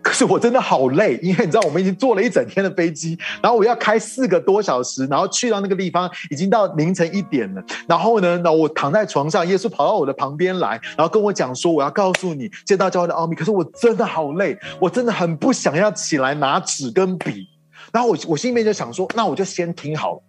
[0.05, 7.65] 可是我真的好累，因为你知道，我们已经坐了一整天的飞机，然后我要开四个多小时，然后去到那个地方，已经到凌晨一点了。
[7.89, 17.49] 然后呢，那我躺在床上，耶稣跑到我的旁边来，然后跟我讲说：“我要告诉你建造教会的奥秘。”可是我真的好累，我真的很不想要起来拿纸跟笔。
[17.91, 20.23] 然后我我心里面就想说，那我就先听好了，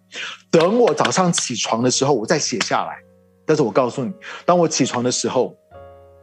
[0.50, 2.96] 等我早上起床的时候，我再写下来。
[3.44, 4.10] 但是我告诉你，
[4.44, 5.54] 当我起床的时候，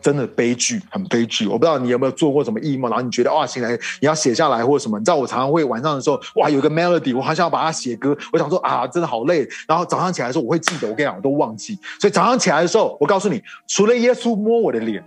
[0.04, 1.48] 真的悲剧，很悲剧。
[1.48, 5.00] 我不知道你有没有做过什么异梦，然后你觉得哇，醒来你要写下来或者什么。
[5.00, 8.16] 你知道我常常会晚上的时候，哇，有个 melody，我好想要把它写歌。
[8.32, 9.48] 我想说啊，真的好累。
[9.68, 10.90] 然后早上起来的时候，我会记得。
[10.90, 11.80] 我跟你讲，我都忘记。
[12.00, 15.04] 所以早上起来的时候，我告诉你，除了耶稣摸我的脸。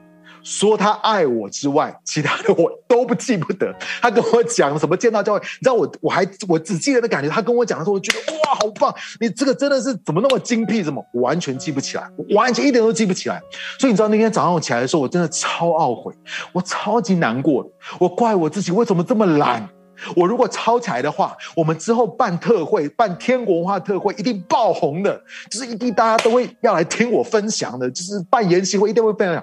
[0.47, 3.75] 说他爱我之外，其他的我都不记不得。
[4.01, 7.29] 他跟我讲什么见到教会，你知道我我还我只记得的感觉。
[7.29, 8.95] 他跟我讲的时候，我觉得哇，好棒！
[9.19, 10.85] 你这个真的是怎么那么精辟？
[10.85, 12.09] 怎么完全记不起来？
[12.37, 13.43] 完全一点都记不起来。
[13.81, 16.15] 所以你知道那天早上我起来的时候，我真的超懊悔，
[16.53, 17.69] 我超级难过，
[17.99, 19.69] 我怪我自己为什么这么懒。
[20.15, 25.21] 我如果抄起来的话，我们之后办特会、办天国文化特会，一定爆红的，
[25.51, 29.43] 就是一定大家都会要来听我分享的，就是办研习会一定会分享。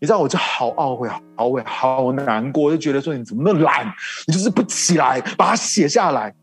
[0.00, 3.92] 你知道，我就好懊悔、好懊悔、好难过，就觉得说你怎么那么懒，
[4.26, 6.34] 你就是不起来把它写下来。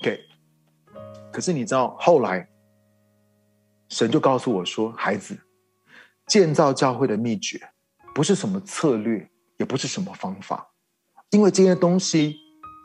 [0.00, 0.20] OK，
[1.32, 2.48] 可是你知道，后来
[3.88, 5.36] 神就告诉我说：“孩子，
[6.26, 7.60] 建造教会的秘诀
[8.14, 10.68] 不是什么策略，也不是什么方法，
[11.30, 12.36] 因为这些东西。”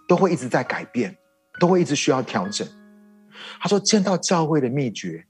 [0.06, 1.18] 都会一直在改变，
[1.62, 2.68] 都会一直需要调整。
[3.58, 5.26] 他说：“建造教会的秘诀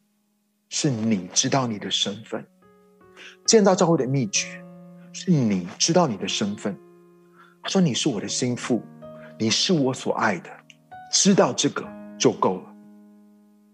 [0.68, 2.44] 是你知道你的身份，
[3.46, 4.48] 建造教会的秘诀
[5.12, 6.78] 是你知道你的身份。”
[7.64, 8.82] 他说：“你是我的心腹，
[9.40, 10.50] 你是我所爱的，
[11.12, 11.86] 知道这个
[12.18, 12.64] 就够了。”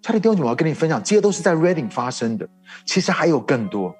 [0.02, 2.48] 差点丢你，我要跟你分享，这些都是在 Reading 发生的，
[2.86, 3.94] 其实还有更多。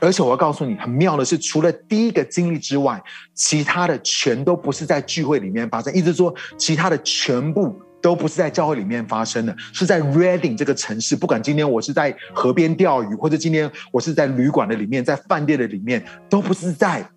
[0.00, 3.02] 而且我要告诉你，很妙的是，除了第一个经历之外，
[3.34, 5.92] 其他的全都不是在聚会里面发生。
[5.94, 11.16] 意思说，其他的全部都不是在教会里面发生的，是在 Reading 这个城市。
[11.16, 17.08] 不管今天我是在河边钓鱼，或者今天我是在旅馆的里面，在饭店的里面，都不是在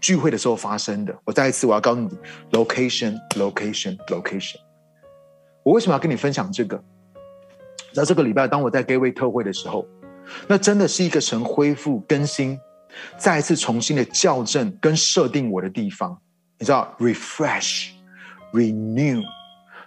[0.00, 1.14] 聚会的时候发生的。
[1.24, 2.08] 我再一次，我要告诉你
[2.52, 4.56] ，location，location，location。
[5.62, 6.82] 我为什么要跟你分享这个？
[7.92, 9.86] 在这个礼拜，当我在 Gateway 特会的时候。
[10.48, 12.58] 那真的是一个神恢复更新，
[13.18, 16.18] 再一次重新的校正跟设定我的地方。
[16.58, 17.90] 你知道，refresh、
[18.52, 19.22] renew，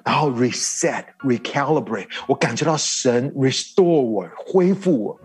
[0.08, 5.20] 然后 reset、recalibrate，我感觉到神 restore 我，恢复我。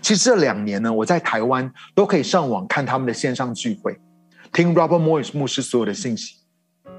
[0.00, 3.94] 其实这两年呢，我在台湾都可以上网看他们的线上聚会，
[4.50, 6.36] 听 Robert Morris 牧师所有的信息。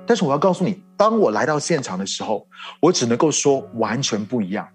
[0.06, 2.48] 但是我要告诉你，当我来到现场的时候，
[2.80, 4.68] 我只能够说完全不一样。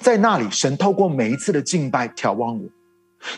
[0.00, 2.68] 在那里，神透过每一次的敬拜眺望我。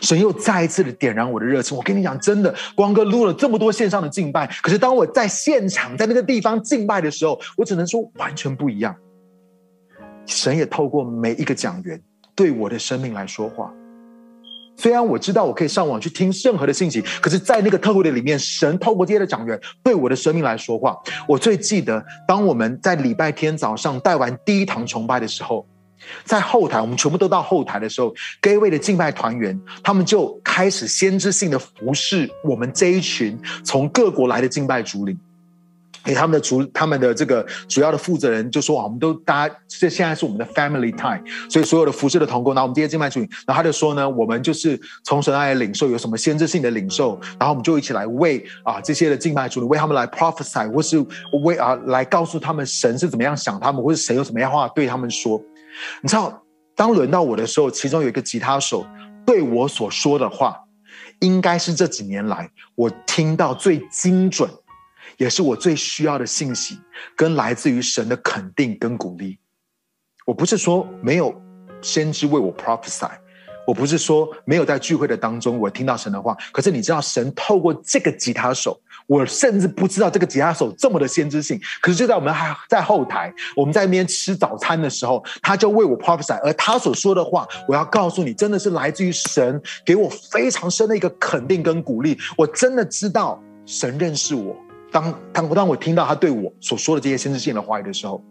[0.01, 1.77] 神又再一次的点燃我的热情。
[1.77, 8.95] 我跟你讲，真的，光哥录了这么多线上的敬拜，可是当我在现场，在那个地方敬拜的时候，我只能说完全不一样。
[10.25, 12.01] 神也透过每一个讲员
[12.35, 13.73] 对我的生命来说话。
[14.77, 20.97] 虽然我知道我可以上网去听任何的信息，可是，在那个特会的里面，神透过这些的讲员对我的生命来说话。
[21.27, 25.67] 我最记得，当我们在礼拜天早上带完第一堂崇拜的时候。
[26.23, 35.17] 在后台，我们全部都到后台的时候，各位的敬拜团员，他们就开始先知性的服侍我们这一群从各国来的敬拜主领。
[36.01, 51.05] 给他们的主，他们的这个主要的负责人就说：“啊，我们都大家这现在是我们的 family time，所以所有的服侍的同工，然后我们这些敬拜主领，然后他就说呢，我们就是从神来领受有什么先知性的领受，然后我们就一起来为啊这些的敬拜主领为他们来 prophesy，或是
[51.43, 55.39] 为啊来告诉他们神是怎么样想他们，或是神有什么样话对他们说。”
[56.01, 56.43] 你知道，
[56.75, 58.85] 当轮到我的时候，其中有一个吉他手
[59.25, 60.59] 对我所说的话，
[61.19, 64.49] 应该是这几年来我听到最精准，
[65.17, 66.79] 也是我最需要的信息，
[67.15, 69.39] 跟来自于神的肯定跟鼓励。
[70.25, 71.33] 我不是说没有
[71.81, 73.11] 先知为我 prophesy。
[73.67, 76.35] 我不是说没有在聚会的当中，我听到神的话。
[76.51, 81.59] 可是你知道，神透过这个吉他手，我甚至不知道这个吉他手这么的先知性。
[81.81, 92.15] 可是就在我们还在后台，我们在那边吃早餐的时候，他就为我 prophesy，而他所说的话，我要告诉你，真的是来自于神给我非常深的一个肯定跟鼓励。
[92.37, 94.55] 我真的知道神认识我。
[94.91, 98.23] 当当当我听到他对我所说的这些先知性的话语的时候，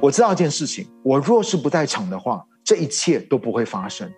[0.00, 4.10] 我知道一件事情：我若是不在场的话，这一切都不会发生。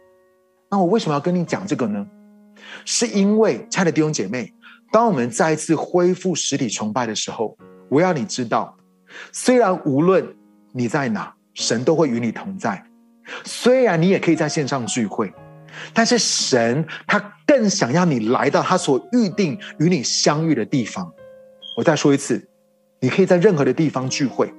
[0.70, 2.06] 那我为什么要跟你讲这个呢？
[2.84, 4.52] 是因为，亲爱的弟兄姐妹，
[4.90, 7.56] 当我们再一次恢复实体崇拜的时候，
[7.88, 8.76] 我要你知道，
[9.32, 10.26] 虽然无论
[10.72, 12.76] 你在哪，神都会与你同在；
[13.44, 15.32] 虽然你也可以在线上聚会，
[15.92, 21.10] 但是神他更想要你来到他所预定与你相遇的地方。
[21.76, 22.48] 我再说一次，
[23.00, 24.52] 你可以在任何的地方聚会，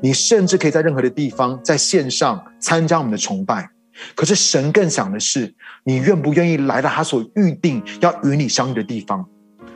[0.00, 3.70] 你甚至可以在任何的地方在线上参加我们的崇拜。
[4.16, 9.24] 可是神更想的是，你愿不愿意来到他所预定要与你相遇的地方？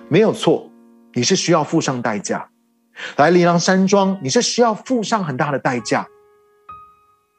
[0.08, 0.70] 没有错，
[1.14, 2.48] 你是需要付上代价。
[3.16, 6.06] 来灵粮山庄，你是需要付上很大的代价。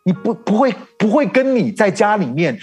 [0.06, 2.58] 你不不会不会跟你在家里面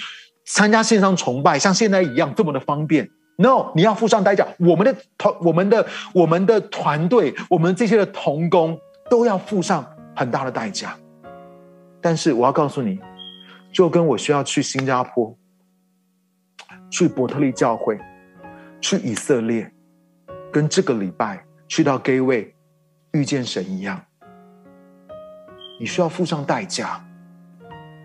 [0.46, 3.10] 参加线上崇拜，像现在一样这么的方便。
[3.36, 4.46] No，你要付上代价。
[4.58, 8.78] 我们的团、我们的、我们的团队、我们这些的同工
[9.10, 9.84] 都要付上
[10.14, 10.96] 很大的代价。
[12.00, 12.98] 但是我要告诉你。
[13.72, 15.36] 就跟我需要去新加坡、
[16.88, 17.98] 去伯特利教会、
[18.80, 19.70] 去以色列，
[20.56, 22.50] 跟这个礼拜去到 Gateway
[23.12, 24.02] 遇见神一样，
[25.78, 27.04] 你需要付上代价。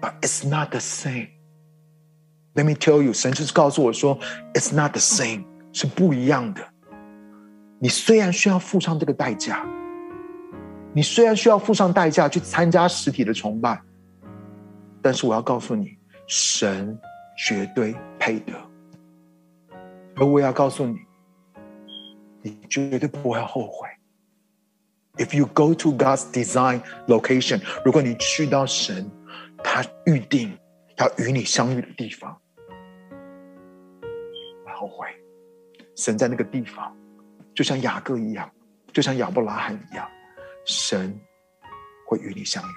[0.02, 1.30] But it's not the same.
[2.56, 4.20] Let me tell you，神就是告诉我说
[4.54, 6.62] ，It's not the same，是不一样的。
[7.80, 9.66] 你虽然需要付上这个代价，
[10.92, 13.82] 你虽然需要付上代价去参加实体的崇拜。
[15.02, 15.98] 但是我要告诉你，
[16.28, 17.00] 神
[17.38, 18.52] 绝对配得，
[20.18, 20.98] 而我要告诉你，
[22.42, 23.88] 你绝对不会后悔。
[25.18, 29.12] If you go to God's design location，如果你去到神
[29.64, 30.58] 他预定
[30.98, 32.40] 要与你相遇的地方，
[34.64, 35.08] 不后悔。
[35.96, 36.96] 神在那个地方，
[37.54, 38.50] 就像雅各一样，
[38.92, 40.10] 就像亚伯拉罕一样，
[40.66, 41.20] 神
[42.08, 42.76] 会与你相遇。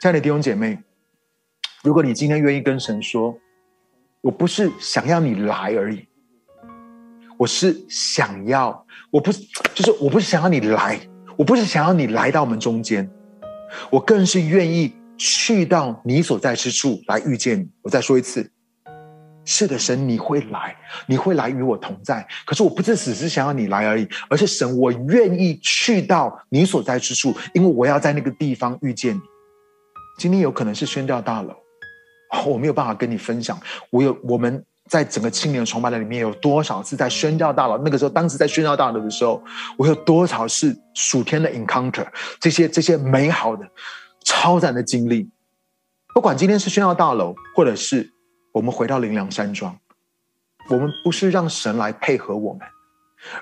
[0.00, 0.78] 亲爱的弟兄姐妹，
[1.84, 3.38] 如果你今天愿意跟神说
[4.22, 6.05] ：“我不是想要你来而已，
[7.38, 9.42] 我是想要，我不是，
[9.74, 10.98] 就是我不是想要你来，
[11.36, 13.08] 我不是想要你来到我们中间，
[13.90, 18.50] 我更是愿意去到你所在之处来遇见你。”我再说一次，
[19.44, 20.74] 是的，神，你会来，
[21.06, 22.26] 你会来与我同在。
[22.44, 29.20] 可是我不是只是想要你来而已，而是神，我愿意去到你所在之处，因为我要在那个地方遇见你。
[30.18, 31.54] 今天有可能是宣教大楼，
[32.46, 33.60] 我没有办法跟你分享。
[33.90, 37.76] 我有我们在整个青年崇拜的里面有多少次在宣教大楼？
[37.78, 39.42] 那个时候，当时在宣教大楼的时候，
[39.76, 42.06] 我有多少是属天的 encounter？
[42.40, 43.68] 这些这些美好的、
[44.24, 45.28] 超赞的经历。
[46.14, 48.10] 不管今天是宣教大楼，或者是
[48.52, 49.76] 我们回到灵粮山庄，
[50.70, 52.62] 我们不是让神来配合我们，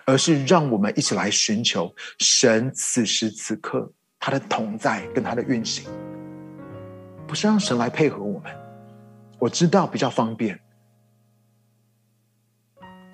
[0.05, 5.85] 而是让我们一起来寻求神此时此刻他的同在跟他的运行，
[7.29, 8.51] 不是让神来配合我们。
[9.39, 10.59] 我知道比较方便，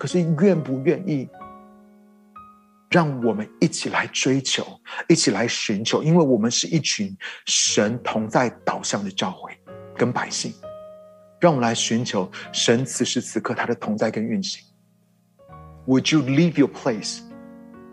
[0.01, 1.29] 可是愿不愿意
[2.89, 4.65] 让我们一起来追求，
[5.07, 6.01] 一起来寻求？
[6.01, 9.55] 因为我们是一群神同在导向的教会
[9.95, 10.51] 跟百姓，
[11.39, 14.65] 让我们来寻求神此时此刻他的同在跟运行。
[15.85, 17.19] Would you leave your place？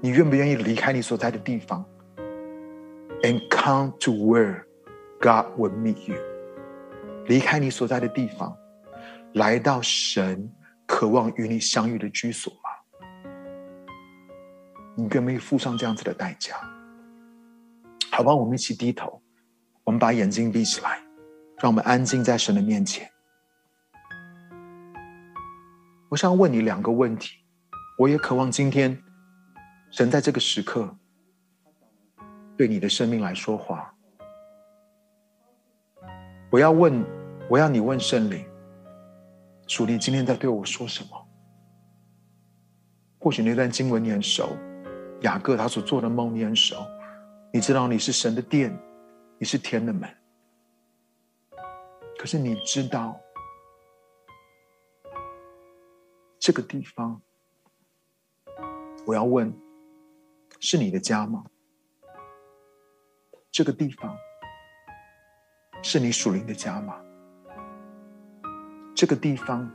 [0.01, 1.85] 你愿不愿意离开你所在的地方
[3.21, 4.63] ，and come to where
[5.21, 6.17] God will meet you？
[7.27, 8.57] 离开你所在的地方，
[9.35, 10.51] 来到神
[10.89, 12.61] 渴望与你相遇的居所吗？
[14.97, 16.57] 你愿不愿意付上这样子的代价？
[18.11, 19.23] 好吧，我们一起低头，
[19.85, 20.99] 我们把眼睛闭起来，
[21.59, 23.09] 让我们安静在神的面前。
[26.09, 27.45] 我想问你两个问题。
[27.99, 28.97] 我也渴望今天，
[29.91, 30.97] 神在这个时刻
[32.57, 33.93] 对你的生命来说话。
[36.51, 37.05] 我要问，
[37.51, 38.48] 我要你问圣灵，
[39.69, 41.29] 主你今天在对我说什么？
[43.21, 44.57] 或许那段经文你很熟，
[45.21, 46.75] 雅各他所做的梦你很熟，
[47.53, 48.75] 你知道你是神的殿，
[49.39, 50.09] 你是天的门。
[52.19, 53.21] 可是你知道
[56.39, 57.21] 这个地方？
[59.07, 59.53] 我要问：
[60.61, 61.45] 是你的家吗？
[63.51, 64.17] 这个地方
[65.83, 66.99] 是你属灵的家吗？
[68.99, 69.71] 这个地方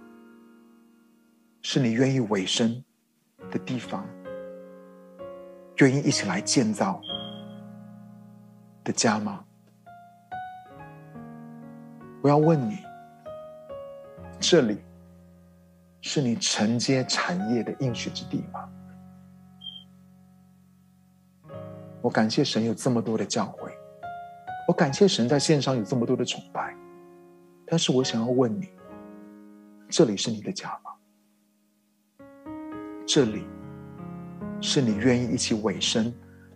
[1.61, 2.83] 是你愿意委身
[3.49, 4.05] 的地方，
[5.77, 7.01] 愿意一起来建造
[8.83, 9.45] 的家吗？
[12.21, 12.79] 我要问你：
[14.41, 14.83] 这里
[16.01, 18.69] 是你承接产业的应许之地吗？
[22.01, 23.71] 我感谢神有这么多的教会，
[24.67, 26.75] 我感谢神在线上有这么多的崇拜，
[27.65, 28.67] 但是我想要问你，
[29.95, 30.91] 这里是你的家吗？
[33.05, 33.45] 这里
[34.59, 36.11] 是你愿意一起委身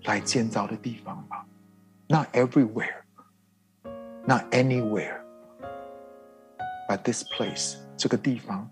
[0.06, 1.46] 来建造的地方吗
[2.08, 3.04] ？Not everywhere,
[4.26, 5.22] not anywhere,
[6.90, 8.68] but this place，这个地方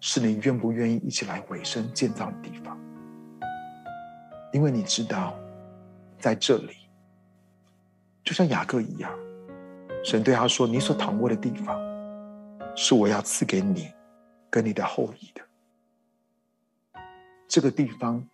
[0.00, 2.76] 是你愿不愿意一起来委身建造的地方？
[4.52, 5.38] 因为你知道。
[6.18, 6.74] 在这里，
[8.24, 9.12] 就像雅各一样，
[10.02, 11.78] 神对他说：“你所躺卧的地方，
[12.76, 13.92] 是我要赐给你
[14.50, 15.42] 跟你的后裔的。”
[17.48, 18.26] 这个地方，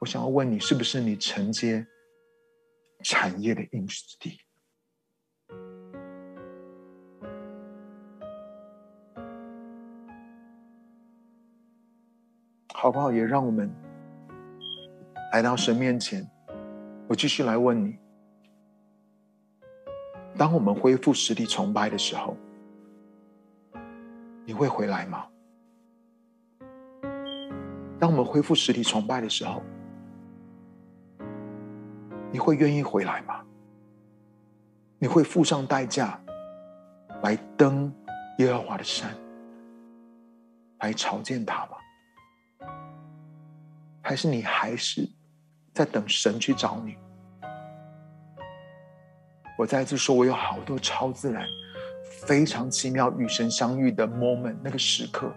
[0.00, 1.86] 我想要问你，是不是你承接
[3.02, 4.40] 产业的应许之地？
[12.74, 13.10] 好不好？
[13.10, 13.70] 也让我们。
[15.32, 16.26] 来到神面前，
[17.08, 17.98] 我继续来问你：
[20.36, 22.36] 当我们恢复实体崇拜的时候，
[24.46, 25.26] 你会回来吗？
[27.98, 29.60] 当我们恢复实体崇拜的时候，
[32.30, 33.42] 你会愿意回来吗？
[34.98, 36.18] 你会付上代价
[37.22, 37.92] 来登
[38.38, 39.12] 耶和华的山，
[40.78, 42.68] 来朝见他吗？
[44.00, 45.10] 还是你还是？
[45.72, 46.96] 在等神去找你。
[49.58, 51.46] 我再一次说，我有好多超自然、
[52.26, 55.32] 非常奇妙与神相遇的 moment，那个时刻，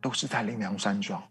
[0.00, 1.22] 都是在灵粮山庄。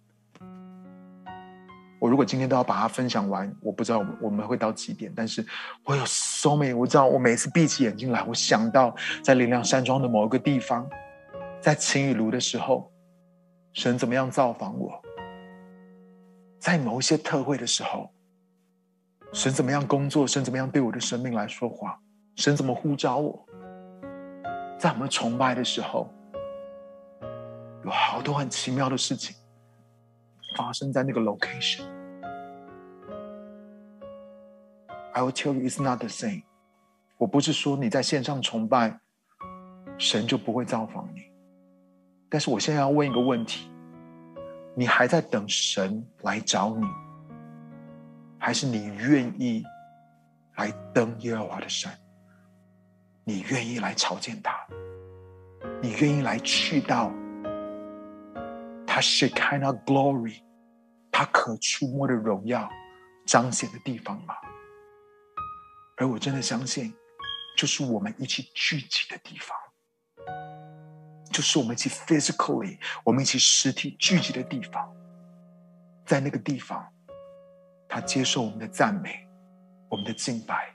[2.00, 5.14] 我如果今天都要把它分享完，我不知道我们会到几点。
[5.16, 5.46] 但是
[5.84, 10.90] 我有 so many，我知道我每次闭起眼睛来，我想到在灵粮山庄的某一个地方，
[11.62, 12.92] 在晴雨炉的时候，
[13.74, 15.00] 神怎么样造访我。
[16.58, 18.10] 在某一些特会的时候，
[19.32, 20.26] 神怎么样工作？
[20.26, 22.00] 神怎么样对我的生命来说话？
[22.36, 23.46] 神怎么呼召我？
[24.80, 26.10] 在我们崇拜的时候，
[27.84, 29.36] 有好多很奇妙的事情
[30.56, 31.84] 发生在那个 location。
[35.12, 36.44] I will tell you, it's not the same。
[37.18, 38.98] 我不是说你在线上崇拜，
[39.98, 41.24] 神就不会造访你。
[42.30, 43.70] 但是我现在要问一个问题。
[44.76, 46.86] 你还在等神来找你，
[48.38, 49.62] 还是你愿意
[50.56, 51.92] 来登耶和华的山？
[53.30, 54.60] 你愿意来朝见他？
[55.84, 57.12] 你愿意来去到
[58.88, 60.42] 他 Shekinah glory，
[61.12, 62.68] 他可触摸的荣耀
[63.28, 64.34] 彰显的地方吗？
[65.98, 66.92] 而我真的相信，
[67.56, 69.56] 就是我们一起聚集的地方。
[71.32, 74.92] 就是我们一起 physically，我们一起实体聚集的地方，
[76.04, 76.84] 在那个地方，
[77.88, 79.24] 他接受我们的赞美，
[79.88, 80.74] 我们的敬拜，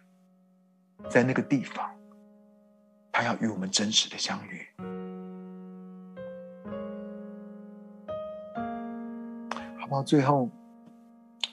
[1.11, 1.93] 在那个地方，
[3.17, 4.67] 他要与我们真实的相遇。
[9.79, 10.03] 好不好？
[10.03, 10.51] 最后，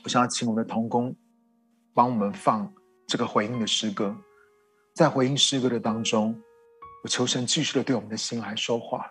[0.03, 1.16] 我想要请我们的童工
[1.93, 2.74] 帮我们放
[3.05, 4.16] 这个回应的诗歌，
[4.95, 6.36] 在回应诗歌的当中，
[7.03, 9.05] 我求神继续的对我们的心来说话，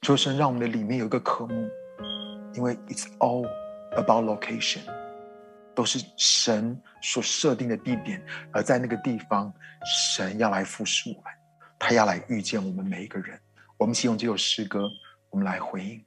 [0.00, 1.68] 求神让我们的里面有一个渴慕，
[2.54, 3.46] 因为 it's all
[3.96, 4.80] about location，
[5.74, 9.52] 都是神所设定的地点，而在那个地方，
[9.84, 11.24] 神要来服侍我们，
[11.84, 13.36] 他要来遇见我们每一个人。
[13.76, 14.88] 我们希望这首诗歌，
[15.30, 16.04] 我们来回应。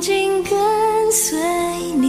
[0.00, 1.36] 紧跟随
[1.96, 2.07] 你。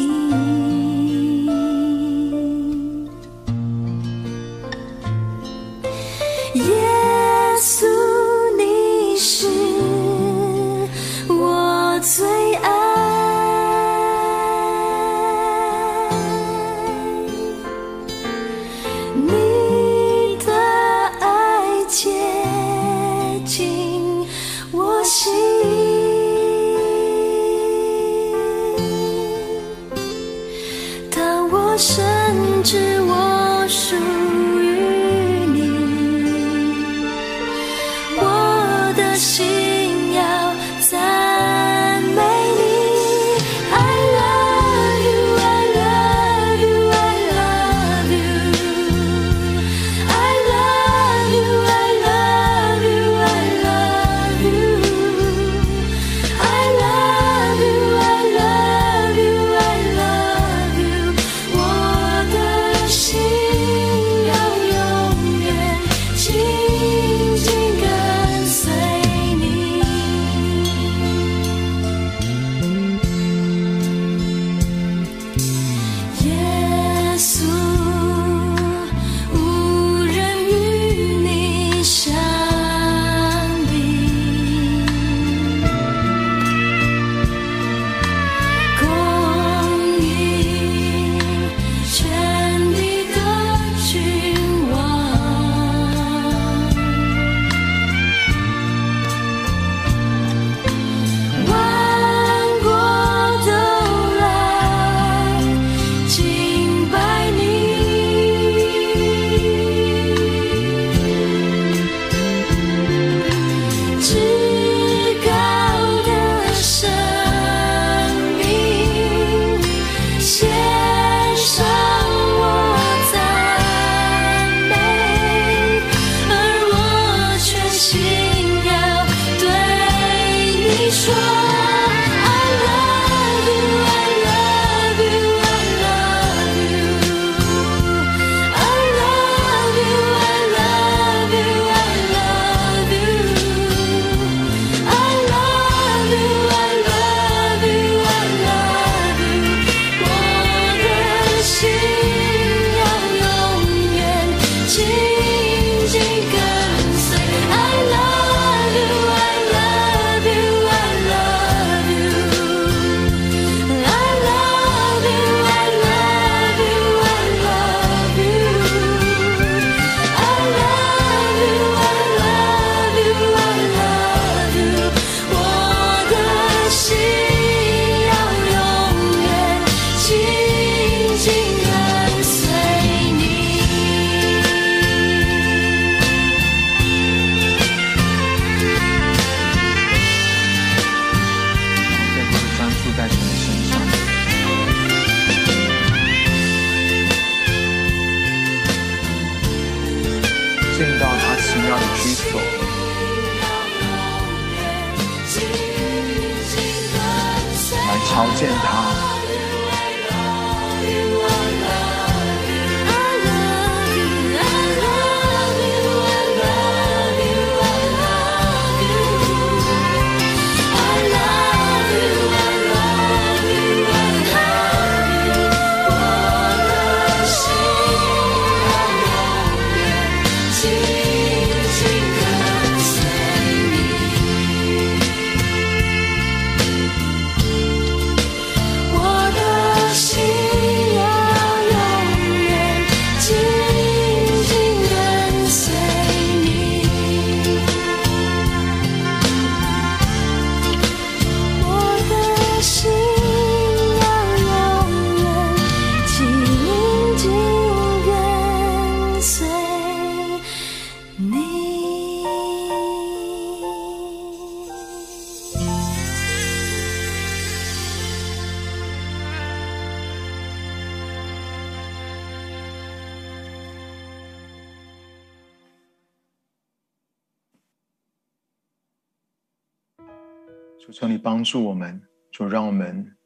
[281.50, 282.00] 助我们，
[282.32, 283.18] 就让我们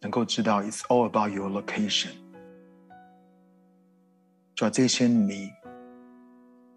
[0.00, 2.10] 能够知道，It's all about your location。
[4.56, 5.52] 主要这些你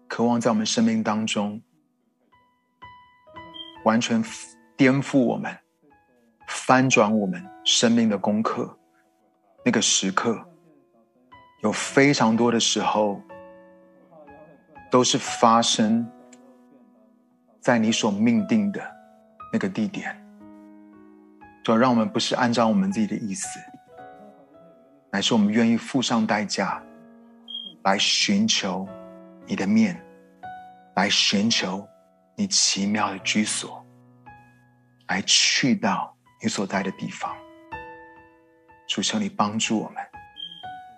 [0.06, 1.60] 渴望在我们生命当中
[3.84, 4.22] 完全
[4.76, 5.58] 颠覆我们、
[6.46, 8.78] 翻转我们生命的功课，
[9.64, 10.48] 那个时刻
[11.64, 13.20] 有非常多的时候
[14.92, 16.08] 都是发生。
[17.66, 18.80] 在你所命定的
[19.52, 20.16] 那个地点，
[21.64, 23.58] 主要让我们不是按照我们自己的意思，
[25.10, 26.80] 乃是我们愿意付上代价，
[27.82, 28.86] 来寻求
[29.46, 30.00] 你的面，
[30.94, 31.84] 来寻求
[32.36, 33.84] 你奇妙的居所，
[35.08, 37.34] 来去到你所在的地方。
[38.86, 39.96] 主求你帮助我们，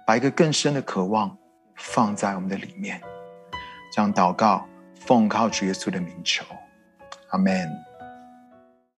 [0.06, 1.34] 把一个更深的渴望
[1.76, 3.00] 放在我们的里面，
[3.90, 4.68] 这样祷告。
[5.08, 6.44] 奉靠主耶稣的名求，
[7.30, 7.87] 阿门。